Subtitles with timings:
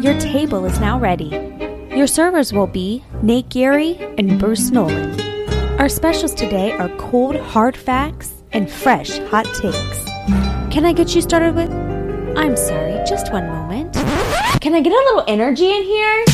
[0.00, 1.26] Your table is now ready.
[1.90, 5.20] Your servers will be Nate Geary and Bruce Nolan.
[5.80, 10.04] Our specials today are cold hard facts and fresh hot takes.
[10.72, 11.72] Can I get you started with?
[12.38, 13.92] I'm sorry, just one moment.
[14.60, 16.24] Can I get a little energy in here?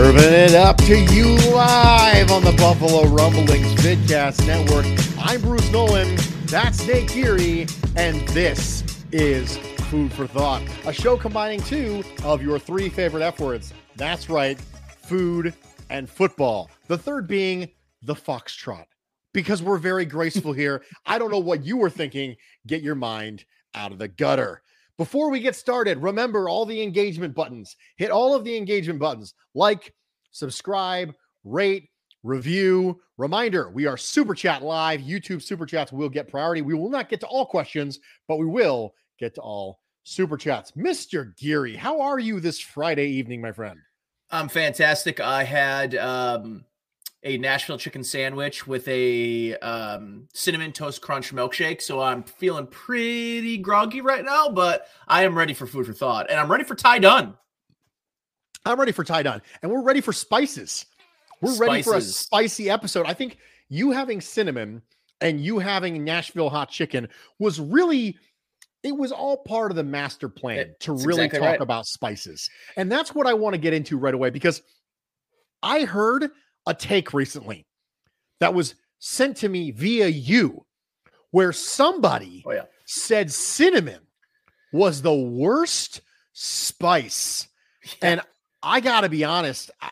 [0.00, 4.86] Serving it up to you live on the Buffalo Rumblings Vidcast Network.
[5.18, 6.16] I'm Bruce Nolan.
[6.46, 7.66] That's Nate Geary.
[7.96, 9.58] And this is
[9.90, 13.74] Food for Thought, a show combining two of your three favorite F words.
[13.96, 14.58] That's right,
[15.02, 15.52] food
[15.90, 16.70] and football.
[16.86, 17.68] The third being
[18.00, 18.86] the foxtrot,
[19.34, 20.82] because we're very graceful here.
[21.04, 22.36] I don't know what you were thinking.
[22.66, 24.62] Get your mind out of the gutter.
[25.00, 27.74] Before we get started, remember all the engagement buttons.
[27.96, 29.94] Hit all of the engagement buttons like,
[30.30, 31.88] subscribe, rate,
[32.22, 33.00] review.
[33.16, 35.00] Reminder we are Super Chat live.
[35.00, 36.60] YouTube Super Chats will get priority.
[36.60, 40.72] We will not get to all questions, but we will get to all Super Chats.
[40.72, 41.34] Mr.
[41.38, 43.78] Geary, how are you this Friday evening, my friend?
[44.30, 45.18] I'm fantastic.
[45.18, 46.62] I had um,
[47.22, 51.82] a Nashville chicken sandwich with a um, cinnamon toast crunch milkshake.
[51.82, 56.30] So I'm feeling pretty groggy right now, but I am ready for food for thought,
[56.30, 57.34] and I'm ready for Ty Dunne.
[58.64, 60.86] I'm ready for Ty Dunne, and we're ready for spices.
[61.40, 61.68] We're spices.
[61.68, 63.06] ready for a spicy episode.
[63.06, 63.38] I think
[63.68, 64.82] you having cinnamon
[65.20, 68.16] and you having Nashville hot chicken was really
[68.82, 71.60] it was all part of the master plan it, to really exactly talk right.
[71.60, 72.48] about spices.
[72.76, 74.62] And that's what I want to get into right away because
[75.62, 76.30] I heard
[76.66, 77.66] a take recently
[78.40, 80.64] that was sent to me via you
[81.30, 82.64] where somebody oh, yeah.
[82.84, 84.00] said cinnamon
[84.72, 86.00] was the worst
[86.32, 87.46] spice.
[88.02, 88.10] Yeah.
[88.10, 88.20] And
[88.62, 89.90] I got to be honest, I,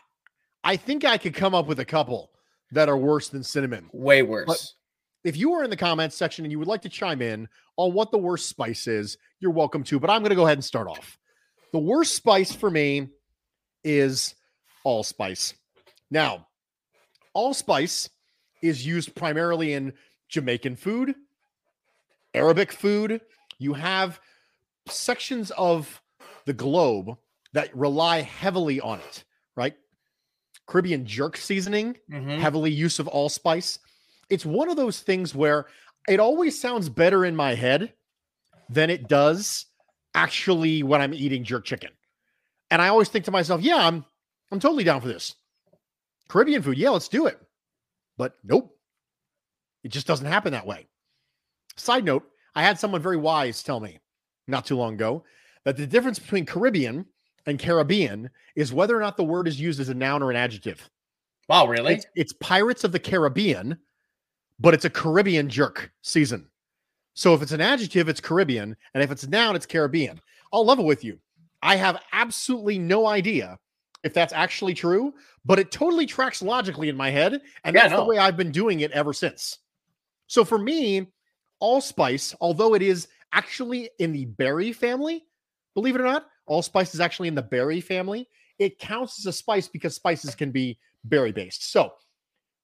[0.63, 2.29] I, think I could come up with a couple
[2.71, 3.89] that are worse than cinnamon.
[3.91, 4.45] Way worse.
[4.45, 4.63] But
[5.23, 7.47] if you are in the comments section and you would like to chime in
[7.77, 9.99] on what the worst spice is, you're welcome to.
[9.99, 11.17] But I'm going to go ahead and start off.
[11.71, 13.07] The worst spice for me
[13.83, 14.35] is
[14.83, 15.55] allspice.
[16.11, 16.47] Now,
[17.39, 18.09] allspice
[18.61, 19.93] is used primarily in
[20.27, 21.15] Jamaican food,
[22.33, 23.21] Arabic food.
[23.59, 24.19] You have
[24.89, 26.01] sections of
[26.45, 27.17] the globe
[27.53, 29.23] that rely heavily on it,
[29.55, 29.73] right?
[30.67, 32.41] Caribbean jerk seasoning, mm-hmm.
[32.41, 33.79] heavily use of allspice.
[34.29, 35.65] It's one of those things where
[36.09, 37.93] it always sounds better in my head
[38.69, 39.65] than it does
[40.13, 41.91] actually when I'm eating jerk chicken.
[42.69, 44.03] And I always think to myself, yeah, I'm
[44.51, 45.35] I'm totally down for this.
[46.29, 47.39] Caribbean food, yeah, let's do it.
[48.17, 48.77] But nope,
[49.83, 50.87] it just doesn't happen that way.
[51.75, 52.23] Side note,
[52.55, 53.99] I had someone very wise tell me
[54.47, 55.23] not too long ago
[55.65, 57.05] that the difference between Caribbean
[57.45, 60.35] and Caribbean is whether or not the word is used as a noun or an
[60.35, 60.89] adjective.
[61.47, 61.95] Wow, really?
[61.95, 63.77] It's, it's Pirates of the Caribbean,
[64.59, 66.47] but it's a Caribbean jerk season.
[67.13, 70.21] So if it's an adjective, it's Caribbean, and if it's a noun, it's Caribbean.
[70.53, 71.19] I'll level with you.
[71.61, 73.57] I have absolutely no idea
[74.03, 75.13] if that's actually true,
[75.45, 77.41] but it totally tracks logically in my head.
[77.63, 79.59] And yeah, that's the way I've been doing it ever since.
[80.27, 81.07] So for me,
[81.59, 85.25] allspice, although it is actually in the berry family,
[85.75, 88.27] believe it or not, allspice is actually in the berry family.
[88.57, 91.71] It counts as a spice because spices can be berry based.
[91.71, 91.93] So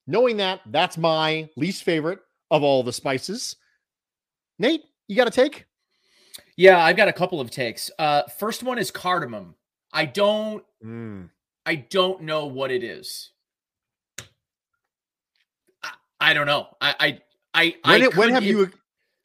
[0.08, 2.20] knowing that, that's my least favorite
[2.52, 3.56] of all the spices.
[4.60, 5.66] Nate, you got a take?
[6.58, 7.92] Yeah, I've got a couple of takes.
[8.00, 9.56] Uh, first one is cardamom.
[9.92, 11.30] I don't mm.
[11.66, 13.32] I don't know what it is.
[15.84, 16.68] I, I don't know.
[16.80, 17.20] I
[17.54, 18.72] I I, when, I when have you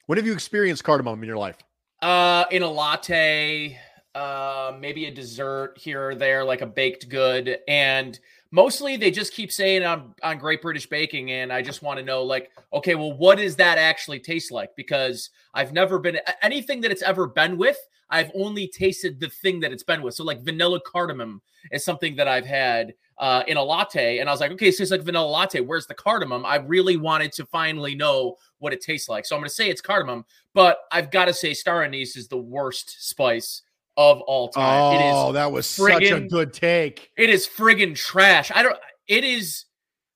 [0.07, 1.57] when have you experienced cardamom in your life?
[2.01, 3.77] Uh in a latte,
[4.15, 8.19] uh, maybe a dessert here or there, like a baked good, and
[8.51, 12.05] mostly they just keep saying on on Great British Baking, and I just want to
[12.05, 14.75] know, like, okay, well, what does that actually taste like?
[14.75, 17.77] Because I've never been anything that it's ever been with.
[18.11, 20.13] I've only tasted the thing that it's been with.
[20.13, 21.41] So like vanilla cardamom
[21.71, 24.81] is something that I've had uh, in a latte, and I was like, okay, so
[24.81, 25.61] it's like vanilla latte.
[25.61, 26.45] Where's the cardamom?
[26.45, 29.69] I really wanted to finally know what it tastes like, so I'm going to say
[29.69, 33.61] it's cardamom, but I've got to say star anise is the worst spice
[33.97, 35.13] of all time.
[35.13, 37.11] Oh, that was friggin, such a good take.
[37.17, 38.51] It is friggin' trash.
[38.53, 38.77] I don't.
[39.07, 39.65] It is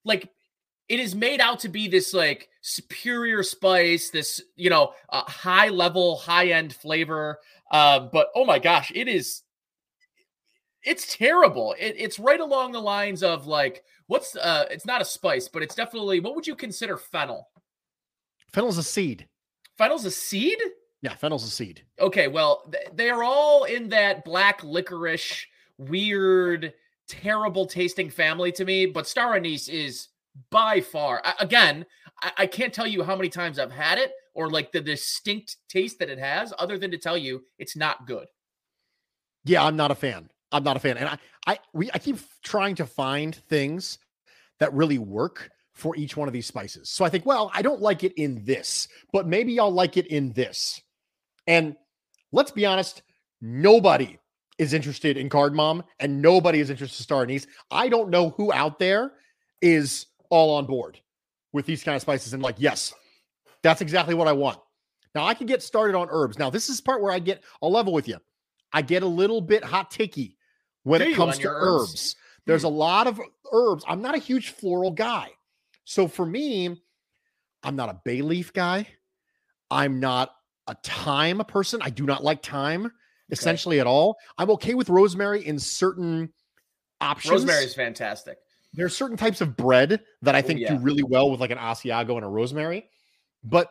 [0.03, 0.30] like
[0.88, 5.69] it is made out to be this like superior spice, this you know uh, high
[5.69, 7.39] level, high end flavor.
[7.75, 9.44] Uh, but oh my gosh, it is.
[10.81, 11.75] It's terrible.
[11.77, 15.62] It, it's right along the lines of like what's uh it's not a spice, but
[15.62, 17.50] it's definitely what would you consider fennel?
[18.54, 19.27] Fennel's a seed.
[19.77, 20.57] Fennel's a seed?
[21.01, 21.83] Yeah, fennel's a seed.
[22.00, 25.45] Okay, well, th- they are all in that black licorice,
[25.77, 26.74] weird,
[27.10, 28.86] terrible tasting family to me.
[28.86, 30.07] But star anise is
[30.50, 31.86] by far, I, again,
[32.22, 35.57] I, I can't tell you how many times I've had it or like the distinct
[35.69, 38.27] taste that it has, other than to tell you it's not good.
[39.45, 40.29] Yeah, I'm not a fan.
[40.51, 41.17] I'm not a fan, and I,
[41.47, 43.97] I, we, I keep trying to find things
[44.59, 46.89] that really work for each one of these spices.
[46.89, 50.07] So I think, well, I don't like it in this, but maybe I'll like it
[50.07, 50.81] in this.
[51.47, 51.75] And
[52.31, 53.01] let's be honest,
[53.41, 54.17] nobody
[54.57, 57.47] is interested in cardamom and nobody is interested in star anise.
[57.69, 59.11] I don't know who out there
[59.61, 60.99] is all on board
[61.51, 62.93] with these kind of spices and like, yes,
[63.65, 64.59] that's exactly what I want.
[65.15, 66.38] Now I can get started on herbs.
[66.38, 68.17] Now this is part where I get a level with you.
[68.71, 70.38] I get a little bit hot ticky
[70.83, 71.91] when Do it comes to herbs.
[71.91, 72.15] herbs.
[72.45, 72.67] There's hmm.
[72.67, 73.19] a lot of
[73.51, 73.83] herbs.
[73.88, 75.29] I'm not a huge floral guy.
[75.83, 76.79] So for me,
[77.63, 78.88] I'm not a bay leaf guy.
[79.71, 80.31] I'm not
[80.67, 81.81] a thyme person.
[81.81, 82.94] I do not like thyme okay.
[83.31, 84.17] essentially at all.
[84.38, 86.31] I'm okay with rosemary in certain
[87.01, 87.31] options.
[87.31, 88.38] Rosemary is fantastic.
[88.73, 90.75] There are certain types of bread that I oh, think yeah.
[90.75, 92.89] do really well with like an Asiago and a rosemary,
[93.45, 93.69] but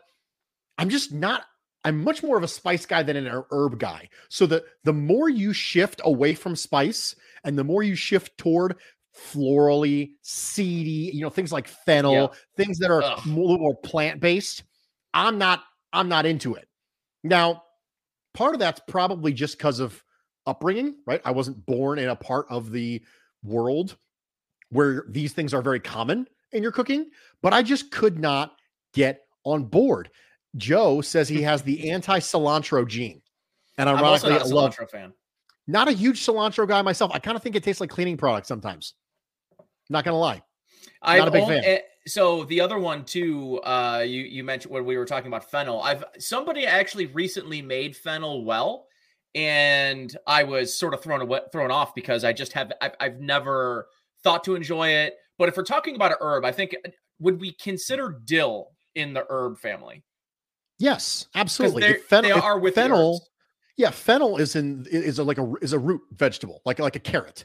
[0.78, 1.44] I'm just not.
[1.86, 4.08] I'm much more of a spice guy than an herb guy.
[4.30, 8.76] So the the more you shift away from spice and the more you shift toward
[9.14, 12.26] florally, seedy, you know, things like fennel, yeah.
[12.56, 13.26] things that are Ugh.
[13.26, 14.64] little more plant based.
[15.12, 15.62] I'm not.
[15.92, 16.66] I'm not into it.
[17.22, 17.62] Now,
[18.32, 20.02] part of that's probably just because of
[20.46, 21.20] upbringing, right?
[21.24, 23.02] I wasn't born in a part of the
[23.42, 23.96] world
[24.70, 27.10] where these things are very common in your cooking,
[27.42, 28.56] but I just could not
[28.92, 30.10] get on board.
[30.56, 33.20] Joe says he has the anti cilantro gene.
[33.78, 35.12] And ironically, I'm also not a cilantro fan.
[35.66, 37.10] Not a huge cilantro guy myself.
[37.14, 38.94] I kind of think it tastes like cleaning products sometimes.
[39.88, 40.42] Not gonna lie.
[41.02, 41.62] I'm not a big fan.
[41.64, 45.50] Eh, so the other one too, uh, you you mentioned when we were talking about
[45.50, 45.82] fennel.
[45.82, 48.86] I've somebody actually recently made fennel well,
[49.34, 53.20] and I was sort of thrown away, thrown off because I just have I've, I've
[53.20, 53.88] never
[54.22, 55.14] thought to enjoy it.
[55.38, 59.12] But if we're talking about a herb, I think uh, would we consider dill in
[59.12, 60.02] the herb family?
[60.78, 61.94] Yes, absolutely.
[61.94, 63.24] Fennel, they are with fennel.
[63.76, 67.00] Yeah, fennel is in is a, like a is a root vegetable, like like a
[67.00, 67.44] carrot.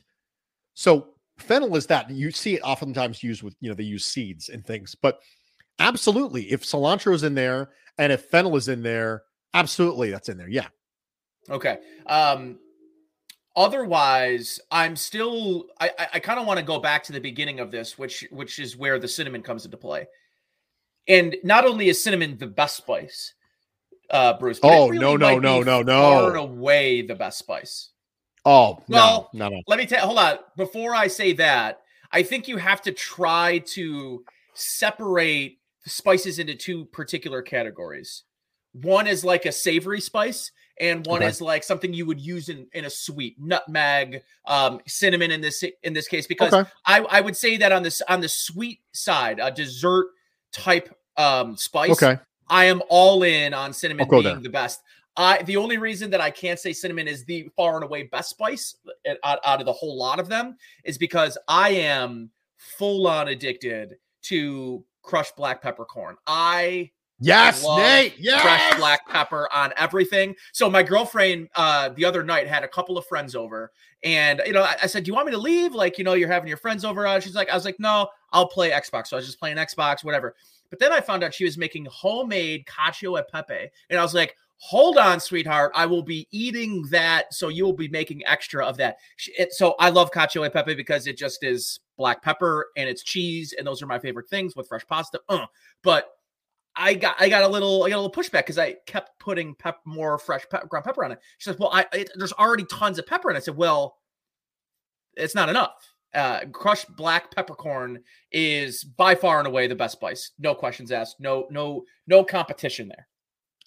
[0.73, 4.49] So fennel is that you see it oftentimes used with you know they use seeds
[4.49, 5.19] and things but
[5.79, 9.23] absolutely if cilantro is in there and if fennel is in there
[9.53, 10.67] absolutely that's in there yeah
[11.49, 12.59] okay um
[13.55, 17.59] otherwise i'm still i i, I kind of want to go back to the beginning
[17.59, 20.07] of this which which is where the cinnamon comes into play
[21.07, 23.33] and not only is cinnamon the best spice
[24.09, 27.89] uh bruce oh really no no no no no far away the best spice
[28.45, 29.61] Oh, well, no, no, no.
[29.67, 30.05] Let me tell.
[30.05, 30.37] Hold on.
[30.55, 36.85] Before I say that, I think you have to try to separate spices into two
[36.85, 38.23] particular categories.
[38.73, 41.27] One is like a savory spice, and one okay.
[41.27, 45.63] is like something you would use in, in a sweet nutmeg, um, cinnamon in this
[45.83, 46.27] in this case.
[46.27, 46.69] Because okay.
[46.85, 50.07] I, I would say that on this on the sweet side, a dessert
[50.51, 51.91] type um, spice.
[51.91, 52.17] Okay.
[52.49, 54.39] I am all in on cinnamon being there.
[54.39, 54.81] the best.
[55.17, 58.31] I the only reason that I can't say cinnamon is the far and away best
[58.31, 58.75] spice
[59.05, 63.27] eh, out, out of the whole lot of them is because I am full on
[63.27, 66.15] addicted to crushed black peppercorn.
[66.25, 66.91] I
[67.21, 68.15] Yes, Nate.
[68.17, 68.41] Yes.
[68.41, 70.35] Fresh black pepper on everything.
[70.53, 73.71] So my girlfriend uh the other night had a couple of friends over,
[74.03, 75.75] and you know, I, I said, "Do you want me to leave?
[75.75, 78.07] Like, you know, you're having your friends over." Uh, she's like, "I was like, no,
[78.31, 80.35] I'll play Xbox." So I was just playing Xbox, whatever.
[80.69, 84.13] But then I found out she was making homemade cacio e pepe, and I was
[84.13, 85.71] like, hold on, sweetheart.
[85.73, 87.33] I will be eating that.
[87.33, 88.97] So you will be making extra of that.
[89.51, 93.53] So I love cacio e pepe because it just is black pepper and it's cheese.
[93.57, 95.21] And those are my favorite things with fresh pasta.
[95.29, 95.45] Uh,
[95.81, 96.11] but
[96.75, 99.55] I got I got a little I got a little pushback because I kept putting
[99.55, 101.19] pep more fresh ground pepper on it.
[101.37, 103.97] She says, "Well, I it, there's already tons of pepper," and I said, "Well,
[105.15, 105.93] it's not enough.
[106.13, 107.99] Uh, crushed black peppercorn
[108.31, 110.31] is by far and away the best spice.
[110.39, 111.19] No questions asked.
[111.19, 113.07] No no no competition there.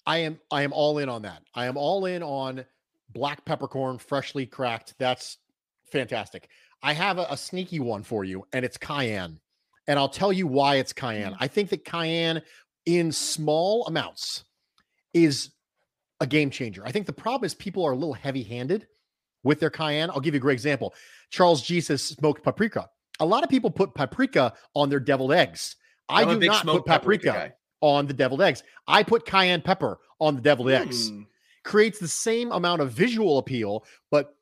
[0.05, 1.43] I am I am all in on that.
[1.55, 2.65] I am all in on
[3.13, 4.93] black peppercorn, freshly cracked.
[4.99, 5.37] That's
[5.85, 6.49] fantastic.
[6.81, 9.39] I have a, a sneaky one for you, and it's cayenne.
[9.87, 11.35] And I'll tell you why it's cayenne.
[11.39, 12.41] I think that cayenne
[12.85, 14.43] in small amounts
[15.13, 15.51] is
[16.19, 16.85] a game changer.
[16.85, 18.87] I think the problem is people are a little heavy handed
[19.43, 20.09] with their cayenne.
[20.09, 20.93] I'll give you a great example.
[21.29, 22.89] Charles Jesus smoked paprika.
[23.19, 25.75] A lot of people put paprika on their deviled eggs.
[26.09, 28.63] I I'm a do not put smoked paprika, on the deviled eggs.
[28.87, 31.09] I put cayenne pepper on the deviled eggs.
[31.09, 31.21] Hmm.
[31.63, 34.35] Creates the same amount of visual appeal, but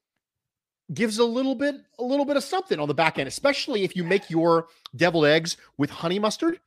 [0.94, 3.96] gives a little bit a little bit of something on the back end, especially if
[3.96, 6.60] you make your deviled eggs with honey mustard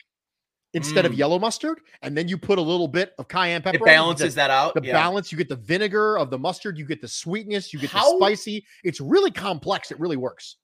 [0.75, 1.16] instead of Mm.
[1.16, 3.76] yellow mustard, and then you put a little bit of cayenne pepper.
[3.76, 4.75] It on you get balances that out.
[4.75, 4.93] the yeah.
[4.93, 5.33] balance.
[5.33, 8.25] You get the vinegar of the mustard, you get the sweetness, you get How- the
[8.26, 8.66] spicy.
[8.83, 9.90] It's really complex.
[9.90, 10.57] It really works.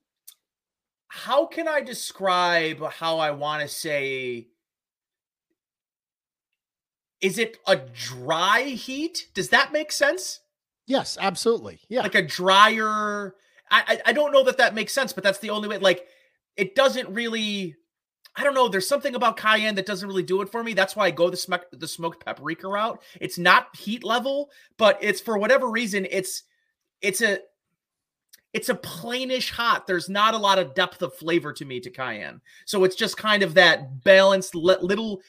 [1.09, 4.49] How can I describe how I want to say?
[7.21, 9.27] Is it a dry heat?
[9.35, 10.41] Does that make sense?
[10.87, 11.81] Yes, absolutely.
[11.89, 12.03] Yeah.
[12.03, 13.35] like a drier.
[13.71, 15.79] I, I I don't know that that makes sense, but that's the only way.
[15.79, 16.07] Like,
[16.57, 17.77] it doesn't really.
[18.37, 18.69] I don't know.
[18.69, 20.73] There's something about cayenne that doesn't really do it for me.
[20.73, 23.03] That's why I go the smoke the smoked paprika route.
[23.21, 26.07] It's not heat level, but it's for whatever reason.
[26.11, 26.45] It's
[27.01, 27.41] it's a
[28.53, 29.87] it's a plainish hot.
[29.87, 32.41] There's not a lot of depth of flavor to me to cayenne.
[32.67, 35.21] So it's just kind of that balanced li- little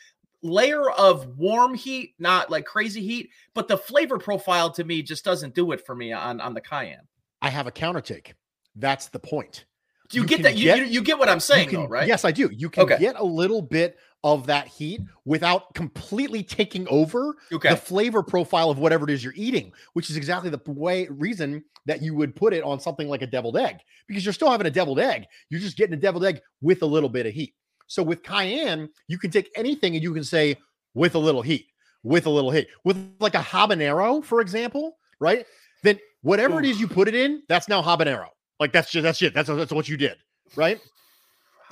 [0.41, 5.23] layer of warm heat, not like crazy heat, but the flavor profile to me just
[5.23, 7.07] doesn't do it for me on on the cayenne.
[7.41, 8.35] I have a counter take.
[8.75, 9.65] That's the point.
[10.11, 10.57] Do you, You get that?
[10.57, 12.07] You, get- you you get what I'm saying, can, though, right?
[12.07, 12.49] Yes, I do.
[12.53, 12.97] You can Okay.
[12.99, 17.69] get a little bit of that heat without completely taking over Okay.
[17.69, 21.63] the flavor profile of whatever it is you're eating, which is exactly the way reason
[21.87, 23.77] that you would put it on something like a deviled egg
[24.07, 25.25] because you're still having a deviled egg.
[25.49, 27.55] You're just getting a deviled egg with a little bit of heat.
[27.87, 30.55] So with cayenne, you can take anything and you can say
[30.93, 31.67] with a little heat,
[32.03, 35.47] with a little heat, with like a habanero, for example, right?
[35.81, 38.27] Then whatever it is you put it in, that's now habanero.
[38.61, 39.33] Like that's just that's it.
[39.33, 40.17] That's that's what you did,
[40.55, 40.79] right?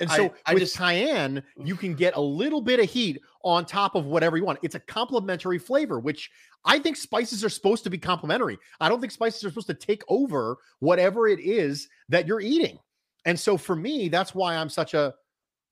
[0.00, 1.66] And I- so I with just- cayenne, mm.
[1.66, 4.58] you can get a little bit of heat on top of whatever you want.
[4.62, 6.30] It's a complementary flavor, which
[6.64, 8.58] I think spices are supposed to be complementary.
[8.80, 12.78] I don't think spices are supposed to take over whatever it is that you're eating.
[13.24, 15.14] And so for me, that's why I'm such a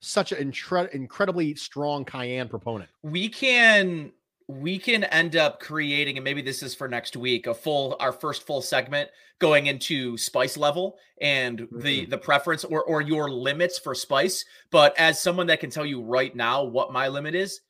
[0.00, 2.88] such an incre- incredibly strong cayenne proponent.
[3.02, 4.12] we can
[4.49, 8.12] we can end up creating and maybe this is for next week a full our
[8.12, 12.11] first full segment going into spice level and the Mm-hmm.
[12.11, 14.45] the preference or or your limits for spice.
[14.71, 17.61] But as someone that can tell you right now what my limit is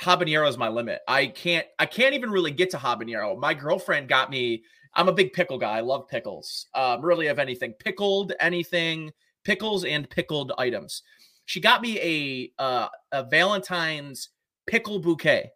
[0.00, 1.00] habanero is my limit.
[1.06, 3.38] I can't i can't even really get to habanero.
[3.38, 4.62] My girlfriend got me
[4.94, 5.76] i'm a big pickle guy.
[5.76, 6.66] I love pickles.
[6.74, 9.12] Um really of anything pickled anything
[9.44, 11.02] pickles and pickled items.
[11.44, 14.30] She got me a uh, a valentine's
[14.66, 15.50] pickle bouquet.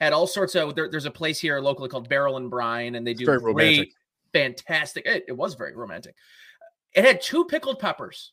[0.00, 3.06] Had all sorts of there, there's a place here locally called Barrel and Brine, and
[3.06, 3.92] they do very great, romantic.
[4.32, 5.06] fantastic.
[5.06, 6.14] It, it was very romantic.
[6.94, 8.32] It had two pickled peppers,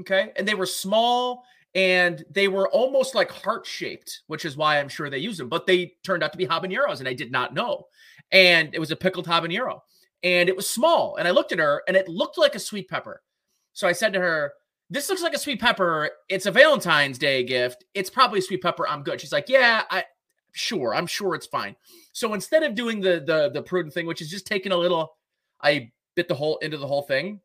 [0.00, 1.44] okay, and they were small
[1.74, 5.48] and they were almost like heart shaped, which is why I'm sure they used them.
[5.48, 7.86] But they turned out to be habaneros, and I did not know.
[8.30, 9.80] And it was a pickled habanero,
[10.22, 11.16] and it was small.
[11.16, 13.22] And I looked at her, and it looked like a sweet pepper.
[13.72, 14.52] So I said to her,
[14.88, 16.10] this looks like a sweet pepper.
[16.28, 17.84] It's a Valentine's Day gift.
[17.94, 18.86] It's probably a sweet pepper.
[18.86, 19.20] I'm good.
[19.20, 20.04] She's like, yeah, I
[20.54, 20.94] sure.
[20.94, 21.76] I'm sure it's fine.
[22.12, 25.16] So instead of doing the the the prudent thing, which is just taking a little,
[25.60, 27.40] I bit the whole into the whole thing.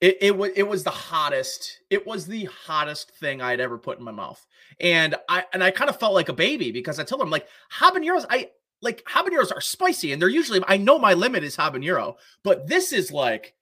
[0.00, 1.80] It it was it was the hottest.
[1.88, 4.44] It was the hottest thing I'd ever put in my mouth,
[4.78, 7.48] and I and I kind of felt like a baby because I told them like
[7.72, 8.26] habaneros.
[8.28, 8.50] I
[8.82, 10.60] like habaneros are spicy, and they're usually.
[10.68, 13.54] I know my limit is habanero, but this is like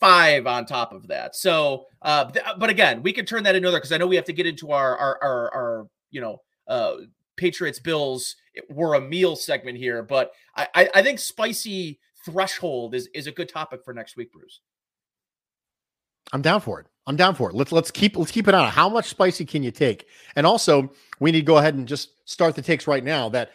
[0.00, 1.34] five on top of that.
[1.34, 4.16] So, uh, th- but again, we can turn that into other because I know we
[4.16, 6.94] have to get into our our our, our you know uh
[7.36, 8.36] Patriots Bills.
[8.68, 13.32] We're a meal segment here, but I, I I think spicy threshold is is a
[13.32, 14.60] good topic for next week, Bruce.
[16.32, 16.86] I'm down for it.
[17.06, 17.56] I'm down for it.
[17.56, 18.70] Let's let's keep let's keep it on.
[18.70, 20.06] How much spicy can you take?
[20.36, 23.28] And also, we need to go ahead and just start the takes right now.
[23.30, 23.50] That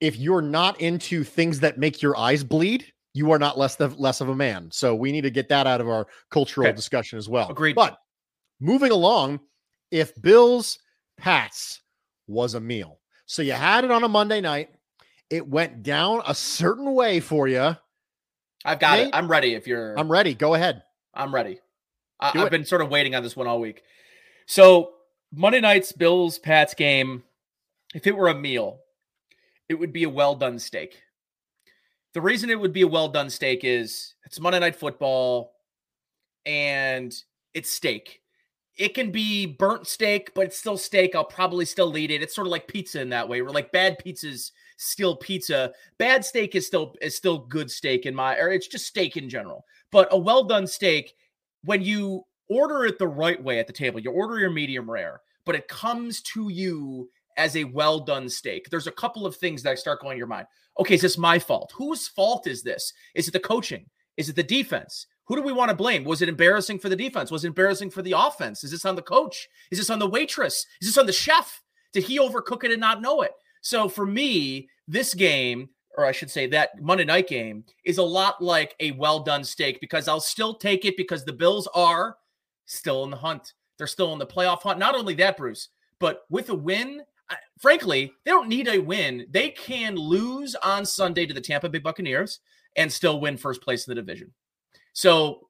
[0.00, 3.98] if you're not into things that make your eyes bleed, you are not less of
[3.98, 4.68] less of a man.
[4.72, 6.76] So we need to get that out of our cultural Okay.
[6.76, 7.50] discussion as well.
[7.50, 7.74] Agreed.
[7.76, 7.98] But
[8.60, 9.40] moving along,
[9.90, 10.78] if Bills
[11.16, 11.80] Pats
[12.26, 14.70] was a meal, so you had it on a Monday night,
[15.28, 17.76] it went down a certain way for you.
[18.64, 19.08] I've got Nate?
[19.08, 19.14] it.
[19.14, 19.54] I'm ready.
[19.54, 20.34] If you're, I'm ready.
[20.34, 20.82] Go ahead.
[21.14, 21.60] I'm ready.
[22.20, 22.50] I, I've it.
[22.50, 23.82] been sort of waiting on this one all week.
[24.46, 24.92] So
[25.32, 27.22] Monday night's Bills Pats game,
[27.94, 28.80] if it were a meal,
[29.68, 31.00] it would be a well done steak.
[32.12, 35.52] The reason it would be a well done steak is it's Monday night football
[36.44, 37.14] and
[37.54, 38.20] it's steak.
[38.76, 41.14] It can be burnt steak, but it's still steak.
[41.14, 42.22] I'll probably still eat it.
[42.22, 43.42] It's sort of like pizza in that way.
[43.42, 45.72] We're like bad pizzas still pizza.
[45.98, 49.28] Bad steak is still is still good steak in my or it's just steak in
[49.28, 49.64] general.
[49.92, 51.14] But a well done steak,
[51.64, 55.20] when you order it the right way at the table, you order your medium rare,
[55.44, 58.68] but it comes to you as a well done steak.
[58.70, 60.46] There's a couple of things that start going in your mind.
[60.78, 61.72] Okay, is this my fault?
[61.76, 62.92] Whose fault is this?
[63.14, 63.86] Is it the coaching?
[64.16, 65.06] Is it the defense?
[65.24, 66.04] Who do we want to blame?
[66.04, 67.30] Was it embarrassing for the defense?
[67.30, 68.64] Was it embarrassing for the offense?
[68.64, 69.48] Is this on the coach?
[69.70, 70.66] Is this on the waitress?
[70.80, 71.62] Is this on the chef?
[71.92, 73.32] Did he overcook it and not know it?
[73.60, 78.02] So for me, this game, or I should say that Monday night game, is a
[78.02, 82.16] lot like a well done steak because I'll still take it because the Bills are
[82.66, 83.54] still in the hunt.
[83.78, 84.78] They're still in the playoff hunt.
[84.78, 85.68] Not only that, Bruce,
[86.00, 87.02] but with a win,
[87.60, 89.26] frankly, they don't need a win.
[89.30, 92.40] They can lose on Sunday to the Tampa Bay Buccaneers
[92.76, 94.32] and still win first place in the division.
[94.92, 95.48] So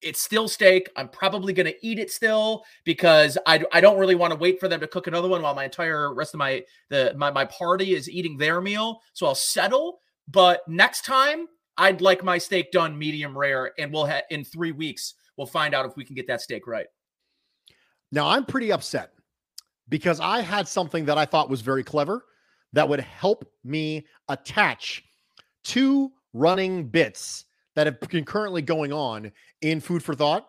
[0.00, 0.88] it's still steak.
[0.96, 4.60] I'm probably going to eat it still because I, I don't really want to wait
[4.60, 7.44] for them to cook another one while my entire rest of my the my, my
[7.46, 9.00] party is eating their meal.
[9.12, 10.00] So I'll settle.
[10.28, 11.46] But next time,
[11.76, 15.74] I'd like my steak done medium rare, and we'll have in three weeks we'll find
[15.74, 16.86] out if we can get that steak right.
[18.12, 19.12] Now I'm pretty upset
[19.88, 22.24] because I had something that I thought was very clever
[22.72, 25.04] that would help me attach
[25.64, 30.48] two running bits that have been currently going on in Food for Thought.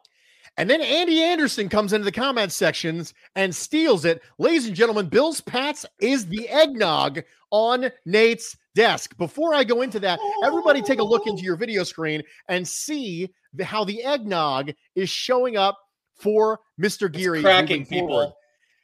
[0.57, 4.21] And then Andy Anderson comes into the comment sections and steals it.
[4.39, 9.15] Ladies and gentlemen, Bill's Pats is the eggnog on Nate's desk.
[9.17, 13.29] Before I go into that, everybody take a look into your video screen and see
[13.53, 15.77] the, how the eggnog is showing up
[16.15, 17.11] for Mr.
[17.11, 17.39] Geary.
[17.39, 18.35] It's cracking, people.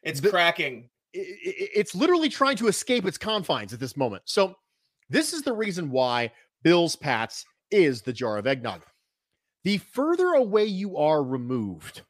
[0.06, 0.90] It's the, cracking.
[1.14, 4.24] It, it's literally trying to escape its confines at this moment.
[4.26, 4.56] So,
[5.10, 6.32] this is the reason why
[6.64, 8.84] Bill's Pats is the jar of eggnog.
[9.64, 12.04] The further away you are removed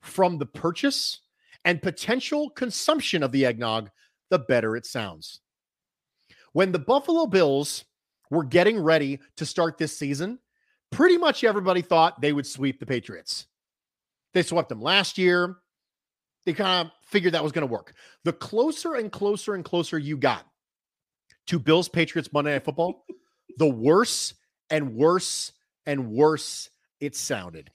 [0.00, 1.20] from the purchase
[1.64, 3.90] and potential consumption of the eggnog,
[4.30, 5.40] the better it sounds.
[6.52, 7.84] When the Buffalo Bills
[8.30, 10.38] were getting ready to start this season,
[10.90, 13.46] pretty much everybody thought they would sweep the Patriots.
[14.34, 15.56] They swept them last year.
[16.44, 17.94] They kind of figured that was going to work.
[18.24, 20.46] The closer and closer and closer you got
[21.46, 23.04] to Bills Patriots Monday Night Football,
[23.58, 24.34] the worse
[24.70, 25.52] and worse
[25.86, 26.70] and worse
[27.00, 27.70] it sounded.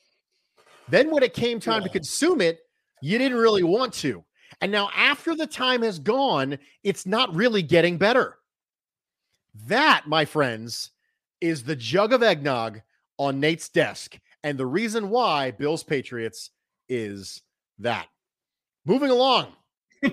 [0.89, 2.59] Then when it came time to consume it,
[3.01, 4.23] you didn't really want to.
[4.61, 8.37] And now, after the time has gone, it's not really getting better.
[9.67, 10.91] That, my friends,
[11.41, 12.81] is the jug of eggnog
[13.19, 14.17] on Nate's desk.
[14.43, 16.51] And the reason why Bills Patriots
[16.89, 17.41] is
[17.79, 18.07] that.
[18.87, 19.53] Moving along.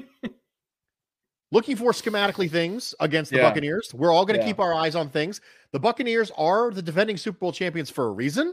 [1.55, 3.49] looking for schematically things against the yeah.
[3.49, 3.95] Buccaneers.
[3.95, 4.51] We're all going to yeah.
[4.51, 5.41] keep our eyes on things.
[5.73, 8.53] The Buccaneers are the defending Super Bowl champions for a reason.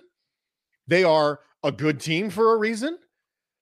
[0.88, 3.00] They are a good team for a reason.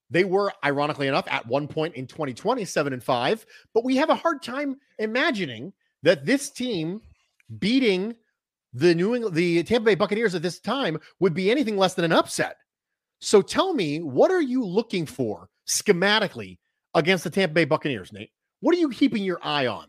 [0.09, 3.45] They were, ironically enough, at one point in 2020, seven and five.
[3.73, 5.71] But we have a hard time imagining
[6.03, 6.99] that this team
[7.59, 8.15] beating
[8.73, 12.05] the New England, the Tampa Bay Buccaneers at this time would be anything less than
[12.05, 12.57] an upset.
[13.21, 16.57] So tell me, what are you looking for schematically
[16.95, 18.31] against the Tampa Bay Buccaneers, Nate?
[18.59, 19.87] What are you keeping your eye on?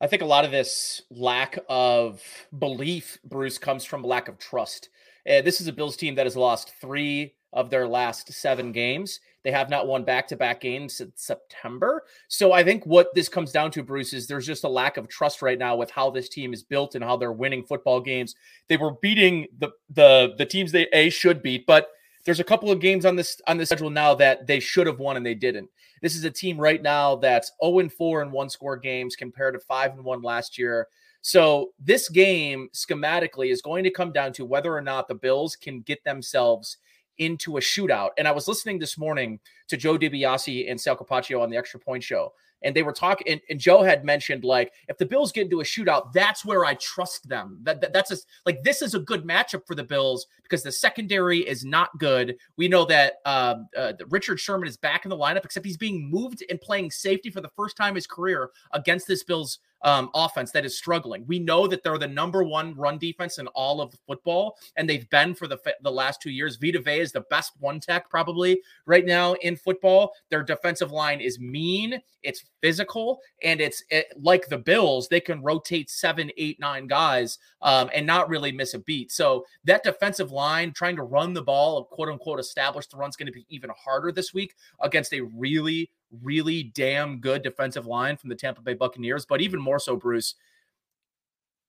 [0.00, 2.22] I think a lot of this lack of
[2.58, 4.90] belief, Bruce, comes from lack of trust.
[5.28, 9.20] Uh, this is a Bills team that has lost three of their last seven games.
[9.44, 12.02] They have not won back to back games since September.
[12.28, 15.08] So I think what this comes down to, Bruce, is there's just a lack of
[15.08, 18.34] trust right now with how this team is built and how they're winning football games.
[18.68, 21.88] They were beating the the the teams they a should beat, but
[22.24, 24.98] there's a couple of games on this on the schedule now that they should have
[24.98, 25.68] won and they didn't.
[26.02, 29.54] This is a team right now that's 0 and 4 in one score games compared
[29.54, 30.88] to 5 and 1 last year.
[31.22, 35.56] So this game schematically is going to come down to whether or not the Bills
[35.56, 36.76] can get themselves
[37.18, 38.10] into a shootout.
[38.18, 41.80] And I was listening this morning to Joe DiBiase and Sal Capaccio on the Extra
[41.80, 42.32] Point Show,
[42.64, 43.28] and they were talking.
[43.28, 46.64] And, and, Joe had mentioned like if the Bills get into a shootout, that's where
[46.64, 47.58] I trust them.
[47.62, 50.72] That, that that's a, like this is a good matchup for the Bills because the
[50.72, 52.36] secondary is not good.
[52.56, 56.10] We know that uh, uh, Richard Sherman is back in the lineup, except he's being
[56.10, 60.10] moved and playing safety for the first time in his career against this Bills um,
[60.14, 61.24] offense that is struggling.
[61.26, 65.08] We know that they're the number one run defense in all of football, and they've
[65.10, 66.56] been for the the last two years.
[66.56, 70.12] Vita Vea is the best one tech probably right now in football.
[70.30, 75.08] Their defensive line is mean, it's physical, and it's it, like the Bills.
[75.08, 79.12] They can rotate seven, eight, nine guys um, and not really miss a beat.
[79.12, 83.26] So that defensive line trying to run the ball, quote unquote, establish the run's going
[83.26, 85.90] to be even harder this week against a really
[86.22, 90.34] really damn good defensive line from the Tampa Bay Buccaneers, but even more so, Bruce,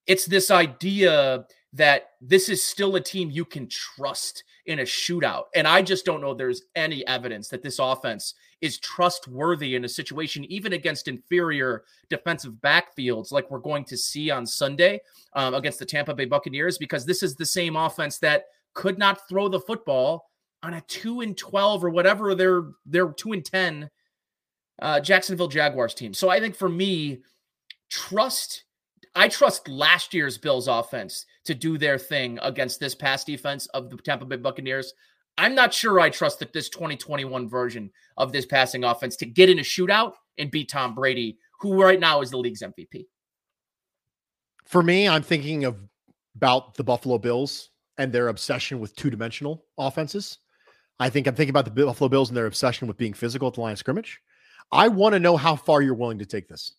[0.07, 5.43] it's this idea that this is still a team you can trust in a shootout.
[5.55, 9.89] And I just don't know there's any evidence that this offense is trustworthy in a
[9.89, 15.01] situation, even against inferior defensive backfields, like we're going to see on Sunday
[15.33, 19.27] um, against the Tampa Bay Buccaneers, because this is the same offense that could not
[19.27, 20.29] throw the football
[20.63, 23.89] on a two and 12 or whatever they're, they're two and 10
[24.79, 26.13] uh, Jacksonville Jaguars team.
[26.13, 27.21] So I think for me,
[27.89, 28.65] trust
[29.15, 33.89] I trust last year's Bills offense to do their thing against this pass defense of
[33.89, 34.93] the Tampa Bay Buccaneers.
[35.37, 39.49] I'm not sure I trust that this 2021 version of this passing offense to get
[39.49, 43.05] in a shootout and beat Tom Brady, who right now is the league's MVP.
[44.65, 45.77] For me, I'm thinking of
[46.35, 50.39] about the Buffalo Bills and their obsession with two-dimensional offenses.
[50.99, 53.53] I think I'm thinking about the Buffalo Bills and their obsession with being physical at
[53.53, 54.19] the line of scrimmage.
[54.71, 56.73] I want to know how far you're willing to take this.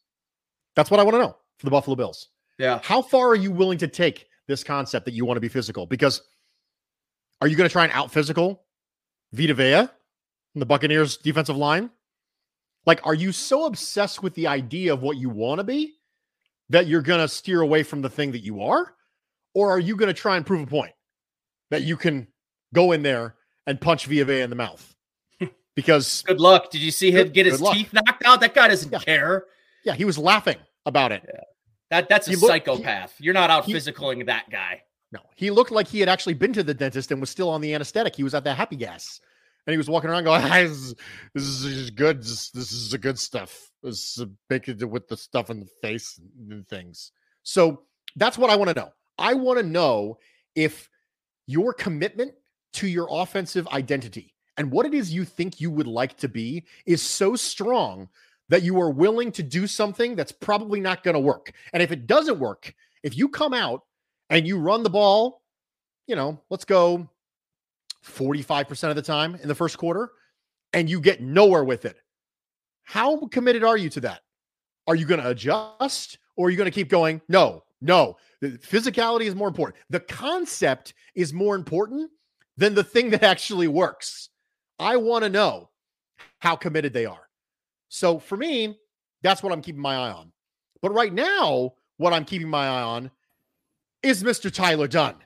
[0.74, 2.28] That's what I want to know for the Buffalo Bills.
[2.58, 2.80] Yeah.
[2.82, 5.86] How far are you willing to take this concept that you want to be physical?
[5.86, 6.22] Because
[7.40, 8.64] are you going to try and out physical
[9.32, 9.88] Vita Vea and
[10.54, 11.90] the Buccaneers defensive line?
[12.86, 15.94] Like, are you so obsessed with the idea of what you want to be
[16.70, 18.94] that you're going to steer away from the thing that you are?
[19.54, 20.92] Or are you going to try and prove a point
[21.70, 22.28] that you can
[22.74, 23.34] go in there
[23.66, 24.95] and punch Vita Vea in the mouth?
[25.76, 26.70] Because good luck.
[26.70, 28.40] Did you see him get his teeth knocked out?
[28.40, 28.98] That guy doesn't yeah.
[28.98, 29.44] care.
[29.84, 31.22] Yeah, he was laughing about it.
[31.24, 31.40] Yeah.
[31.90, 33.14] That that's a He looked- psychopath.
[33.20, 34.82] You're not out he- physicaling that guy.
[35.12, 37.60] No, he looked like he had actually been to the dentist and was still on
[37.60, 38.16] the anesthetic.
[38.16, 39.20] He was at the happy gas,
[39.66, 40.94] and he was walking around going, "Ah, "This is,
[41.34, 42.22] this is good.
[42.22, 43.70] This, this is the good stuff.
[43.82, 46.18] This is big with the stuff in the face
[46.50, 47.12] and things."
[47.44, 47.82] So
[48.16, 48.90] that's what I want to know.
[49.18, 50.18] I want to know
[50.56, 50.88] if
[51.46, 52.32] your commitment
[52.72, 56.64] to your offensive identity and what it is you think you would like to be
[56.86, 58.08] is so strong
[58.48, 61.52] that you are willing to do something that's probably not going to work.
[61.72, 63.82] And if it doesn't work, if you come out
[64.30, 65.42] and you run the ball,
[66.06, 67.08] you know, let's go
[68.04, 70.10] 45% of the time in the first quarter
[70.72, 71.96] and you get nowhere with it.
[72.84, 74.20] How committed are you to that?
[74.86, 77.20] Are you going to adjust or are you going to keep going?
[77.28, 78.16] No, no.
[78.40, 79.80] The physicality is more important.
[79.90, 82.10] The concept is more important
[82.56, 84.30] than the thing that actually works.
[84.78, 85.70] I want to know
[86.38, 87.28] how committed they are.
[87.88, 88.78] So for me,
[89.22, 90.32] that's what I'm keeping my eye on.
[90.82, 93.10] But right now, what I'm keeping my eye on
[94.02, 94.52] is Mr.
[94.52, 95.16] Tyler Dunne.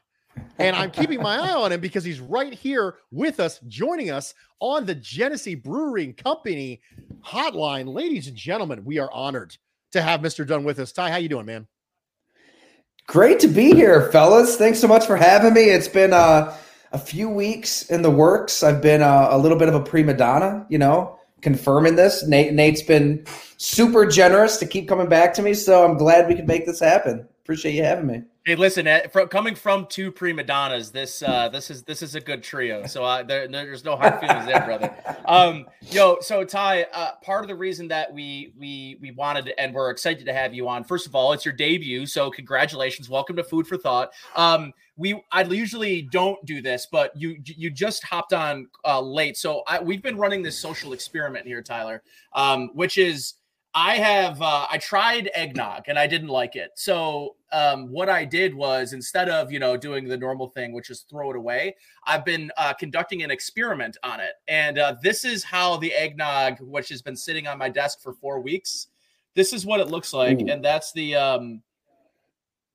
[0.58, 4.32] And I'm keeping my eye on him because he's right here with us, joining us
[4.60, 6.80] on the Genesee Brewing Company
[7.24, 7.92] hotline.
[7.92, 9.56] Ladies and gentlemen, we are honored
[9.92, 10.46] to have Mr.
[10.46, 10.92] Dunne with us.
[10.92, 11.66] Ty, how you doing, man?
[13.06, 14.56] Great to be here, fellas.
[14.56, 15.64] Thanks so much for having me.
[15.64, 16.56] It's been uh,
[16.92, 18.62] a few weeks in the works.
[18.62, 22.26] I've been uh, a little bit of a prima donna, you know, confirming this.
[22.26, 23.24] Nate, Nate's been
[23.56, 26.80] super generous to keep coming back to me, so I'm glad we could make this
[26.80, 27.26] happen.
[27.42, 28.22] Appreciate you having me.
[28.46, 32.14] Hey, listen, eh, from, coming from two prima donnas, this uh, this is this is
[32.14, 32.86] a good trio.
[32.86, 34.94] So uh, there, there's no hard feelings there, brother.
[35.26, 39.74] Um, yo, so Ty, uh, part of the reason that we we we wanted and
[39.74, 40.84] we're excited to have you on.
[40.84, 43.10] First of all, it's your debut, so congratulations.
[43.10, 44.12] Welcome to Food for Thought.
[44.34, 49.36] Um, we I usually don't do this, but you you just hopped on uh, late,
[49.36, 52.02] so I, we've been running this social experiment here, Tyler,
[52.34, 53.34] um, which is.
[53.72, 56.72] I have uh, I tried eggnog and I didn't like it.
[56.74, 60.90] So um, what I did was instead of you know doing the normal thing, which
[60.90, 65.24] is throw it away, I've been uh, conducting an experiment on it, and uh, this
[65.24, 68.88] is how the eggnog, which has been sitting on my desk for four weeks,
[69.36, 70.48] this is what it looks like, Ooh.
[70.48, 71.62] and that's the um,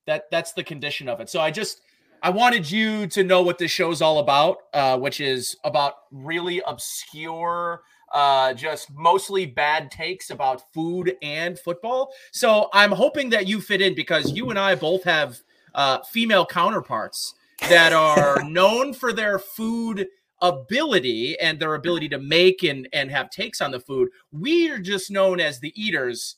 [0.06, 1.28] that that's the condition of it.
[1.28, 1.82] So I just
[2.22, 6.62] I wanted you to know what this show's all about, uh, which is about really
[6.66, 12.12] obscure uh, just mostly bad takes about food and football.
[12.32, 15.40] So I'm hoping that you fit in because you and I both have
[15.74, 17.34] uh, female counterparts
[17.68, 20.08] that are known for their food
[20.40, 24.08] ability and their ability to make and, and have takes on the food.
[24.30, 26.36] We are just known as the eaters,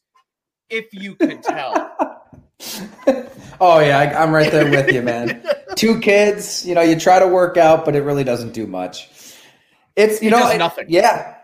[0.71, 1.95] if you could tell.
[3.61, 5.45] oh yeah, I, I'm right there with you, man.
[5.79, 9.09] Two kids, you know, you try to work out, but it really doesn't do much.
[9.97, 10.87] It's you It know, it- nothing.
[10.89, 11.37] yeah,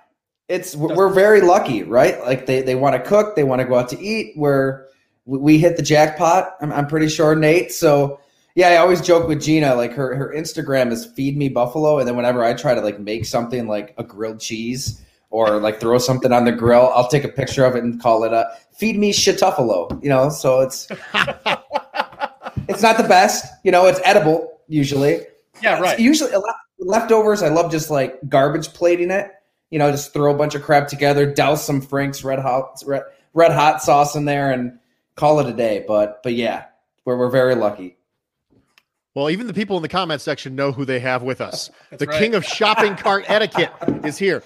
[0.48, 2.20] it's we're we're very lucky, right?
[2.24, 4.32] Like they they want to cook, they want to go out to eat.
[4.36, 4.86] Where
[5.24, 6.56] we- we hit the jackpot.
[6.60, 7.72] I'm, I'm pretty sure, Nate.
[7.72, 8.18] So
[8.56, 9.74] yeah, I always joke with Gina.
[9.76, 12.98] Like her her Instagram is feed me buffalo, and then whenever I try to like
[13.00, 17.24] make something like a grilled cheese or like throw something on the grill, I'll take
[17.24, 20.02] a picture of it and call it a feed me shituffalo.
[20.02, 20.86] You know, so it's
[22.68, 23.46] it's not the best.
[23.64, 25.20] You know, it's edible usually.
[25.62, 25.98] yeah, It's right.
[25.98, 26.32] usually
[26.78, 27.42] leftovers.
[27.42, 29.30] I love just like garbage plating it.
[29.70, 33.02] you know, just throw a bunch of crap together, douse some Frank's red hot red,
[33.32, 34.78] red hot sauce in there, and
[35.16, 35.84] call it a day.
[35.86, 36.66] But but yeah,
[37.04, 37.96] we're we're very lucky.
[39.14, 41.70] Well, even the people in the comment section know who they have with us.
[41.98, 42.18] the right.
[42.18, 43.70] king of shopping cart etiquette
[44.04, 44.42] is here.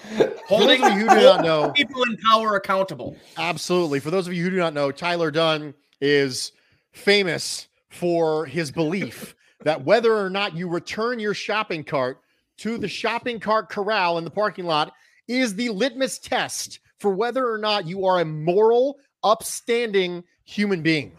[0.47, 3.17] Holding For those of you who do not know, people in power accountable.
[3.37, 3.99] absolutely.
[3.99, 6.51] For those of you who do not know, Tyler Dunne is
[6.91, 12.21] famous for his belief that whether or not you return your shopping cart
[12.57, 14.93] to the shopping cart corral in the parking lot
[15.27, 21.17] is the litmus test for whether or not you are a moral, upstanding human being.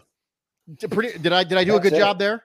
[0.77, 1.99] Did I did I do a good it.
[1.99, 2.43] job there?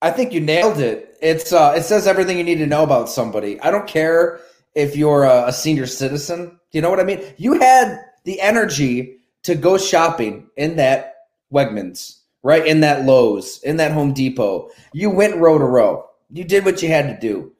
[0.00, 1.16] I think you nailed it.
[1.20, 3.60] It's uh, it says everything you need to know about somebody.
[3.60, 4.40] I don't care
[4.74, 6.46] if you're a, a senior citizen.
[6.46, 7.22] Do you know what I mean?
[7.36, 11.14] You had the energy to go shopping in that
[11.52, 12.64] Wegmans, right?
[12.64, 14.70] In that Lowe's, in that Home Depot.
[14.92, 16.06] You went row to row.
[16.30, 17.52] You did what you had to do.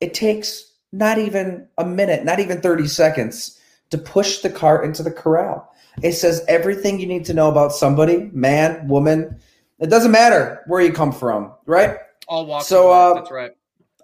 [0.00, 3.58] It takes not even a minute, not even 30 seconds
[3.90, 5.70] to push the cart into the corral.
[6.02, 9.38] It says everything you need to know about somebody, man, woman.
[9.80, 11.98] It doesn't matter where you come from, right?
[12.28, 12.68] All walks.
[12.68, 13.50] So, of life, uh, that's right.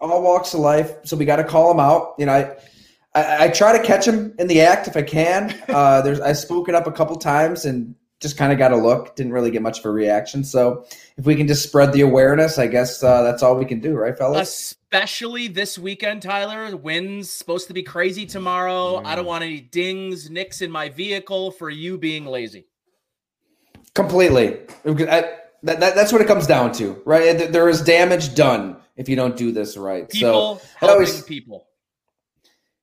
[0.00, 0.92] all walks of life.
[1.04, 2.14] So we got to call them out.
[2.18, 2.56] You know, I,
[3.14, 5.54] I, I try to catch them in the act if I can.
[5.68, 8.76] Uh, there's I spoke it up a couple times and just kind of got a
[8.76, 9.14] look.
[9.16, 10.42] Didn't really get much of a reaction.
[10.44, 10.86] So
[11.18, 13.94] if we can just spread the awareness, I guess uh, that's all we can do,
[13.94, 14.74] right, fellas?
[14.90, 16.74] Especially this weekend, Tyler.
[16.76, 18.98] Wind's supposed to be crazy tomorrow.
[19.04, 19.16] I Mm.
[19.16, 22.66] don't want any dings, nicks in my vehicle for you being lazy.
[23.94, 24.58] Completely.
[24.86, 25.30] I,
[25.62, 27.50] that, that, that's what it comes down to, right?
[27.50, 30.08] There- is damage done if you don't do this right.
[30.08, 31.66] People so helping always- people.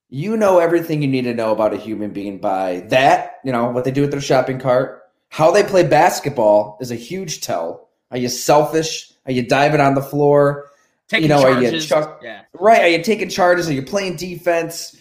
[0.09, 3.69] you know everything you need to know about a human being by that, you know,
[3.71, 5.02] what they do with their shopping cart.
[5.33, 7.89] How they play basketball is a huge tell.
[8.11, 9.11] Are you selfish?
[9.25, 10.69] Are you diving on the floor?
[11.07, 12.41] Taking know, are you chuck- yeah.
[12.53, 12.81] Right?
[12.81, 13.67] Are you taking charges?
[13.67, 14.95] Are you playing defense?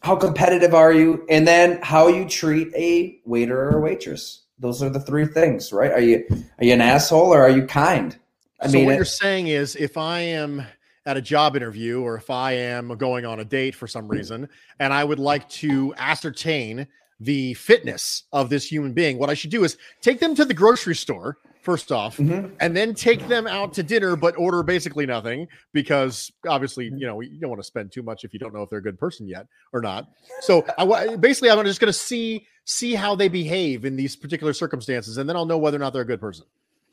[0.00, 1.26] How competitive are you?
[1.28, 4.44] And then how you treat a waiter or a waitress.
[4.58, 5.90] Those are the three things, right?
[5.90, 8.18] Are you are you an asshole or are you kind?
[8.60, 10.62] I so mean, what it- you're saying is if I am
[11.04, 14.48] at a job interview or if I am going on a date for some reason
[14.78, 16.86] and I would like to ascertain
[17.24, 20.54] the fitness of this human being, what I should do is take them to the
[20.54, 22.52] grocery store first off Mhm.
[22.60, 27.20] and then take them out to dinner but order basically nothing because obviously you know
[27.22, 28.98] you don't want to spend too much if you don't know if they're a good
[28.98, 30.06] person yet or not.
[30.42, 34.52] So i basically i'm just going to see see how they behave in these particular
[34.52, 36.44] circumstances and then i'll know whether or not they're a good person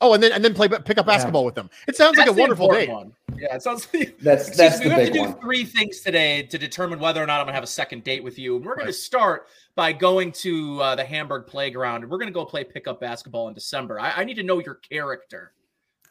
[0.02, 1.14] oh and then and then play pick up Yeah.
[1.14, 3.12] basketball with them it sounds like a wonderful important date one.
[3.40, 5.40] Yeah, it sounds like that's Excuse that's me, the we have to do one.
[5.40, 8.38] three things today to determine whether or not I'm gonna have a second date with
[8.38, 8.56] you.
[8.56, 8.94] And we're gonna Right.
[8.94, 13.48] start by going to uh, the Hamburg playground, and we're gonna go play pickup basketball
[13.48, 13.98] in December.
[13.98, 15.52] I, I need to know your character.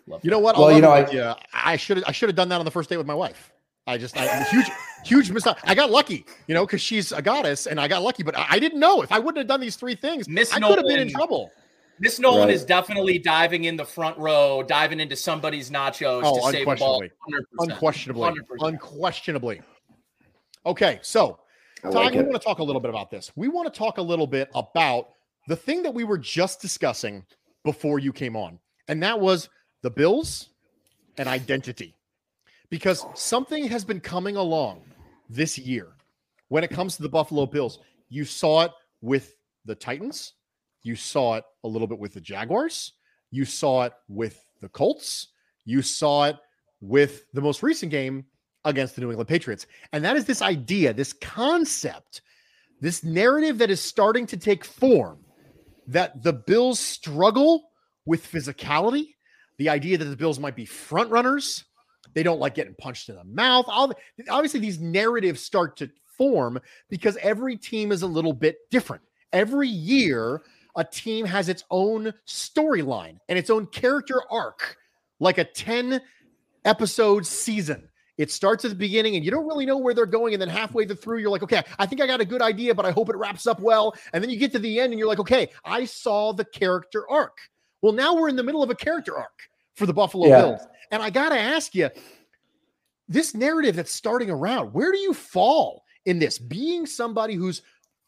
[0.08, 2.50] Love you know what Well, I'll you know, it i should i should have done
[2.50, 3.52] that on the first date with my wife
[3.88, 4.70] I just I huge
[5.04, 5.58] huge mistake.
[5.64, 8.22] I got lucky, you know, because she's a goddess, and I got lucky.
[8.24, 10.60] But I, I didn't know if I wouldn't have done these three things, Miss I
[10.60, 11.52] could have been in trouble.
[12.02, 12.54] Miss Nolan Right.
[12.56, 16.76] is definitely diving in the front row, diving into somebody's nachos Oh, to save the
[16.76, 17.00] ball.
[17.00, 17.12] unquestionably.
[17.30, 17.72] 100%.
[17.72, 18.68] Unquestionably, 100%.
[18.68, 19.62] unquestionably.
[20.66, 21.40] Okay, so
[21.84, 23.32] I Todd, like we want to talk a little bit about this.
[23.36, 25.10] We want to talk a little bit about
[25.48, 27.24] the thing that we were just discussing
[27.64, 29.48] before you came on, and that was
[29.84, 30.50] the Bills
[31.20, 31.96] and identity.
[32.72, 34.82] Because something has been coming along
[35.30, 35.90] this year
[36.48, 37.78] when it comes to the Buffalo Bills.
[38.10, 39.36] You saw it with
[39.66, 40.34] the Titans,
[40.84, 42.94] you saw it a little bit with the Jaguars,
[43.32, 45.30] you saw it with the Colts,
[45.66, 46.38] you saw it
[46.82, 48.26] with the most recent game
[48.66, 49.68] against the New England Patriots.
[49.94, 52.22] And that is this idea, this concept,
[52.80, 55.20] this narrative that is starting to take form
[55.88, 57.70] that the Bills struggle
[58.06, 59.16] with physicality,
[59.58, 61.66] the idea that the Bills might be front runners,
[62.14, 63.66] they don't like getting punched in the mouth.
[63.68, 63.92] All
[64.30, 69.04] obviously these narratives start to form because every team is a little bit different.
[69.32, 70.42] Every year
[70.76, 74.78] a team has its own storyline and its own character arc,
[75.20, 76.02] like a 10
[76.66, 77.88] episode season.
[78.18, 80.34] It starts at the beginning and you don't really know where they're going.
[80.34, 82.86] And then halfway through, you're like, okay, I think I got a good idea, but
[82.86, 83.96] I hope it wraps up well.
[84.14, 87.10] And then you get to the end and you're like, okay, I saw the character
[87.10, 87.38] arc.
[87.82, 89.40] Well, now we're in the middle of a character arc
[89.76, 90.42] for the Buffalo Yeah.
[90.42, 90.62] Bills.
[90.92, 91.90] And I got to ask you
[93.08, 96.38] this narrative that's starting around, where do you fall in this?
[96.38, 97.62] Being somebody who's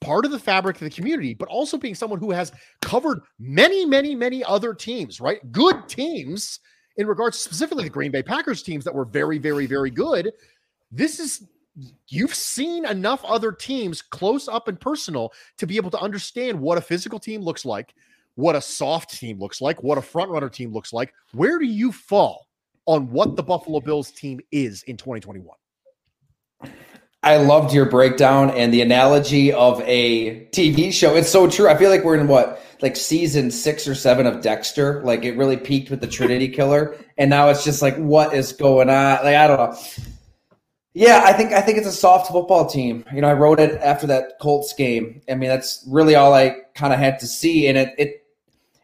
[0.04, 3.86] part of the fabric of the community, but also being someone who has covered many,
[3.86, 5.40] many, many other teams, right?
[5.52, 6.60] Good teams
[6.98, 10.32] in regards specifically the Green Bay Packers teams that were very, very, very good.
[10.92, 11.48] This is
[12.08, 16.78] you've seen enough other teams close up and personal to be able to understand what
[16.78, 17.96] a physical team looks like,
[18.36, 21.14] what a soft team looks like, what a front runner team looks like.
[21.32, 22.48] Where do you fall
[22.86, 25.56] on what the Buffalo Bills team is in 2021?
[27.24, 31.16] I loved your breakdown and the analogy of a TV show.
[31.16, 31.70] It's so true.
[31.70, 35.02] I feel like we're in what, like season six or seven of Dexter.
[35.04, 38.52] Like it really peaked with the Trinity Killer, and now it's just like, what is
[38.52, 39.24] going on?
[39.24, 39.78] Like I don't know.
[40.94, 43.06] Yeah, I think I think it's a soft football team.
[43.14, 45.22] You know, I wrote it after that Colts game.
[45.30, 48.26] I mean, that's really all I kind of had to see, and it it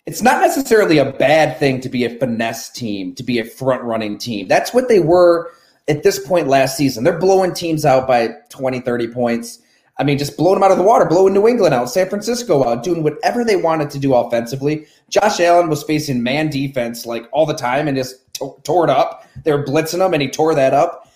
[0.06, 3.84] it's not necessarily a bad thing to be a finesse team, to be a front
[3.84, 4.48] running team.
[4.48, 5.52] That's what they were
[5.90, 7.04] at this point last season.
[7.04, 9.60] They're blowing teams out by 20, 30 points.
[9.98, 12.64] I mean, just blowing them out of the water, blowing New England out, San Francisco
[12.64, 14.86] out, doing whatever they wanted to do offensively.
[15.10, 18.90] Josh Allen was facing man defense like all the time and just t- tore it
[18.90, 19.28] up.
[19.44, 21.12] They were blitzing him, and he tore that up.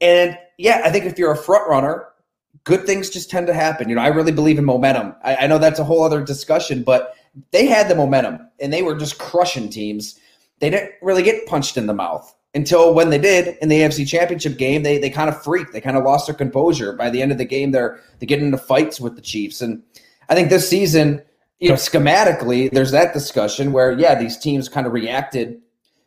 [0.00, 2.08] And yeah, I think if you're a front runner,
[2.64, 3.90] good things just tend to happen.
[3.90, 5.14] You know, I really believe in momentum.
[5.22, 7.14] I, I know that's a whole other discussion, but
[7.50, 10.18] they had the momentum and they were just crushing teams.
[10.60, 14.06] They didn't really get punched in the mouth until when they did in the AFC
[14.06, 14.82] Championship game.
[14.82, 15.72] They they kind of freaked.
[15.72, 16.92] They kind of lost their composure.
[16.92, 19.60] By the end of the game, they're they get into fights with the Chiefs.
[19.60, 19.82] And
[20.28, 21.22] I think this season,
[21.60, 25.60] you know, schematically, there's that discussion where yeah, these teams kind of reacted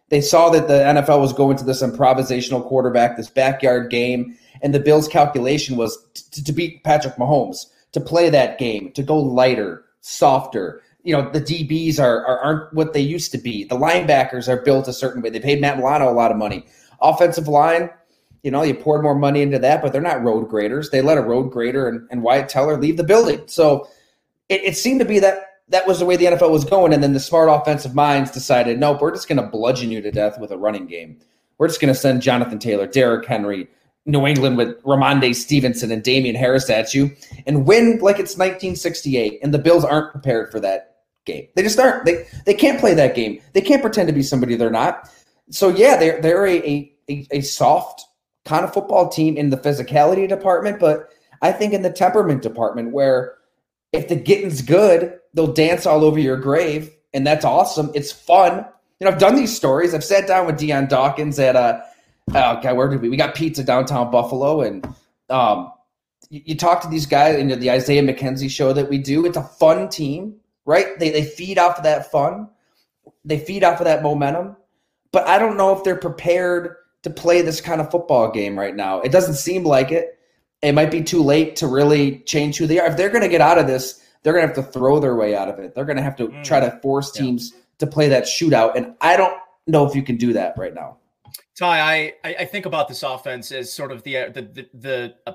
[0.09, 4.73] they saw that the NFL was going to this improvisational quarterback, this backyard game, and
[4.73, 5.97] the Bills' calculation was
[6.31, 10.81] t- to beat Patrick Mahomes, to play that game, to go lighter, softer.
[11.05, 13.63] You know, the DBs are, are aren't what they used to be.
[13.63, 15.29] The linebackers are built a certain way.
[15.29, 16.65] They paid Matt Milano a lot of money.
[17.01, 17.89] Offensive line,
[18.43, 20.89] you know, you poured more money into that, but they're not road graders.
[20.89, 23.41] They let a road grader and, and Wyatt Teller leave the building.
[23.47, 23.87] So
[24.49, 26.93] it, it seemed to be that that was the way the NFL was going.
[26.93, 30.11] And then the smart offensive minds decided, nope, we're just going to bludgeon you to
[30.11, 31.17] death with a running game.
[31.57, 33.67] We're just going to send Jonathan Taylor, Derrick Henry,
[34.05, 37.11] New England with Rhamondre Stevenson and Damien Harris at you
[37.47, 39.39] and win like it's 1968.
[39.41, 40.94] And the Bills aren't prepared for that
[41.25, 41.47] game.
[41.55, 42.05] They just aren't.
[42.05, 43.41] They they can't play that game.
[43.53, 45.09] They can't pretend to be somebody they're not.
[45.49, 48.05] So yeah, they're they're a a, a soft
[48.45, 51.09] kind of football team in the physicality department, but
[51.41, 53.35] I think in the temperament department where
[53.91, 57.91] if the getting's good, they'll dance all over your grave, and that's awesome.
[57.95, 58.65] It's fun.
[58.99, 59.93] You know, I've done these stories.
[59.93, 61.81] I've sat down with Dion Dawkins at uh
[62.29, 63.09] oh god, where did we?
[63.09, 64.85] We got pizza downtown Buffalo, and
[65.29, 65.71] um,
[66.29, 69.25] you, you talk to these guys in the Isaiah McKenzie show that we do.
[69.25, 70.97] It's a fun team, right?
[70.99, 72.49] They they feed off of that fun.
[73.23, 74.57] They feed off of that momentum.
[75.11, 78.75] But I don't know if they're prepared to play this kind of football game right
[78.75, 78.99] now.
[79.01, 80.19] It doesn't seem like it.
[80.61, 82.87] It might be too late to really change who they are.
[82.87, 85.15] If they're going to get out of this, they're going to have to throw their
[85.15, 85.75] way out of it.
[85.75, 86.43] They're going to have to mm.
[86.43, 87.59] try to force teams yeah.
[87.79, 88.75] to play that shootout.
[88.75, 90.97] And I don't know if you can do that right now.
[91.57, 95.33] Ty, I, I think about this offense as sort of the the the, the uh,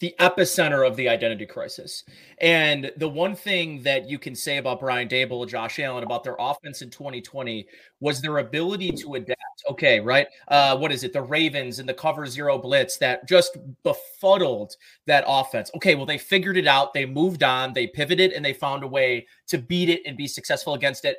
[0.00, 2.04] the epicenter of the identity crisis.
[2.40, 6.36] And the one thing that you can say about Brian Daboll Josh Allen about their
[6.38, 7.66] offense in 2020
[8.00, 9.38] was their ability to adapt.
[9.70, 10.28] Okay, right?
[10.46, 11.12] Uh, what is it?
[11.12, 15.70] The Ravens and the cover zero blitz that just befuddled that offense.
[15.74, 16.94] Okay, well, they figured it out.
[16.94, 20.28] They moved on, they pivoted, and they found a way to beat it and be
[20.28, 21.18] successful against it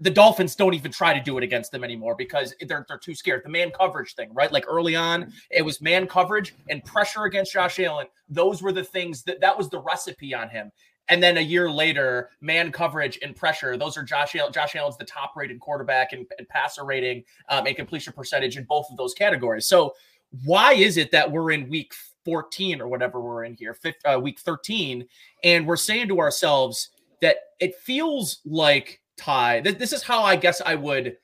[0.00, 3.14] the Dolphins don't even try to do it against them anymore because they're they're too
[3.14, 3.42] scared.
[3.44, 4.52] The man coverage thing, right?
[4.52, 8.06] Like early on, it was man coverage and pressure against Josh Allen.
[8.28, 10.70] Those were the things that that was the recipe on him.
[11.10, 13.76] And then a year later, man coverage and pressure.
[13.76, 14.52] Those are Josh Allen.
[14.52, 18.64] Josh Allen's the top rated quarterback and, and passer rating um, and completion percentage in
[18.64, 19.66] both of those categories.
[19.66, 19.94] So
[20.44, 24.20] why is it that we're in week 14 or whatever we're in here, fifth, uh,
[24.20, 25.06] week 13,
[25.44, 26.90] and we're saying to ourselves
[27.22, 29.60] that it feels like Ty.
[29.60, 31.16] This is how I guess I would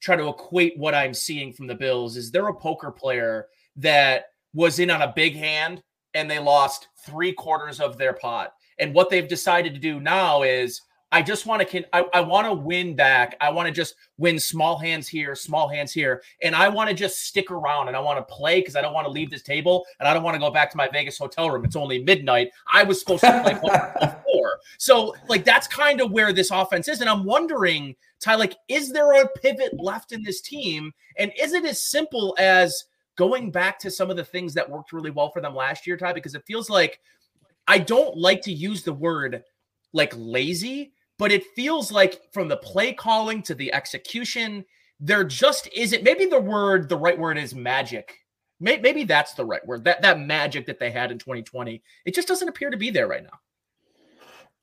[0.00, 2.16] try to equate what I'm seeing from the Bills.
[2.16, 3.46] Is there a poker player
[3.76, 5.82] that was in on a big hand
[6.14, 8.54] and they lost three quarters of their pot?
[8.78, 12.20] And what they've decided to do now is I just want to can I, I
[12.20, 13.36] want to win back.
[13.40, 16.22] I want to just win small hands here, small hands here.
[16.42, 18.92] And I want to just stick around and I want to play because I don't
[18.92, 21.16] want to leave this table and I don't want to go back to my Vegas
[21.16, 21.64] hotel room.
[21.64, 22.50] It's only midnight.
[22.72, 23.54] I was supposed to play
[24.00, 24.58] before.
[24.78, 27.00] So like that's kind of where this offense is.
[27.00, 30.92] And I'm wondering, Ty, like, is there a pivot left in this team?
[31.18, 32.84] And is it as simple as
[33.16, 35.96] going back to some of the things that worked really well for them last year,
[35.96, 36.14] Ty?
[36.14, 37.00] Because it feels like
[37.68, 39.44] I don't like to use the word
[39.92, 44.64] like lazy but it feels like from the play calling to the execution,
[45.00, 46.02] there just isn't.
[46.02, 48.14] Maybe the word, the right word is magic.
[48.58, 49.84] Maybe that's the right word.
[49.84, 53.06] That that magic that they had in 2020, it just doesn't appear to be there
[53.06, 53.38] right now.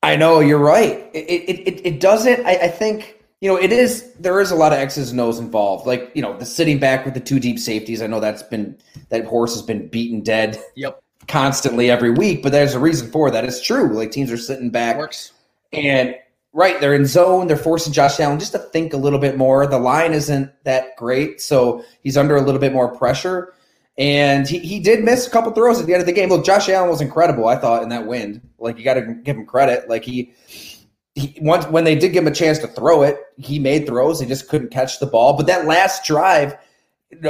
[0.02, 1.10] I know you're right.
[1.14, 2.46] It it it, it doesn't.
[2.46, 4.14] I, I think you know it is.
[4.14, 5.86] There is a lot of X's and O's involved.
[5.86, 8.02] Like you know the sitting back with the two deep safeties.
[8.02, 8.78] I know that's been
[9.10, 10.62] that horse has been beaten dead.
[10.76, 11.02] Yep.
[11.28, 13.46] Constantly every week, but there's a reason for that.
[13.46, 13.94] It's true.
[13.94, 14.98] Like teams are sitting back.
[14.98, 15.32] Works.
[15.72, 16.16] And
[16.56, 17.48] Right, they're in zone.
[17.48, 19.66] They're forcing Josh Allen just to think a little bit more.
[19.66, 23.54] The line isn't that great, so he's under a little bit more pressure.
[23.98, 26.30] And he, he did miss a couple throws at the end of the game.
[26.30, 28.42] Look, Josh Allen was incredible, I thought, in that wind.
[28.58, 29.90] Like you got to give him credit.
[29.90, 30.34] Like he,
[31.16, 34.20] he once when they did give him a chance to throw it, he made throws.
[34.20, 35.38] He just couldn't catch the ball.
[35.38, 36.58] But that last drive,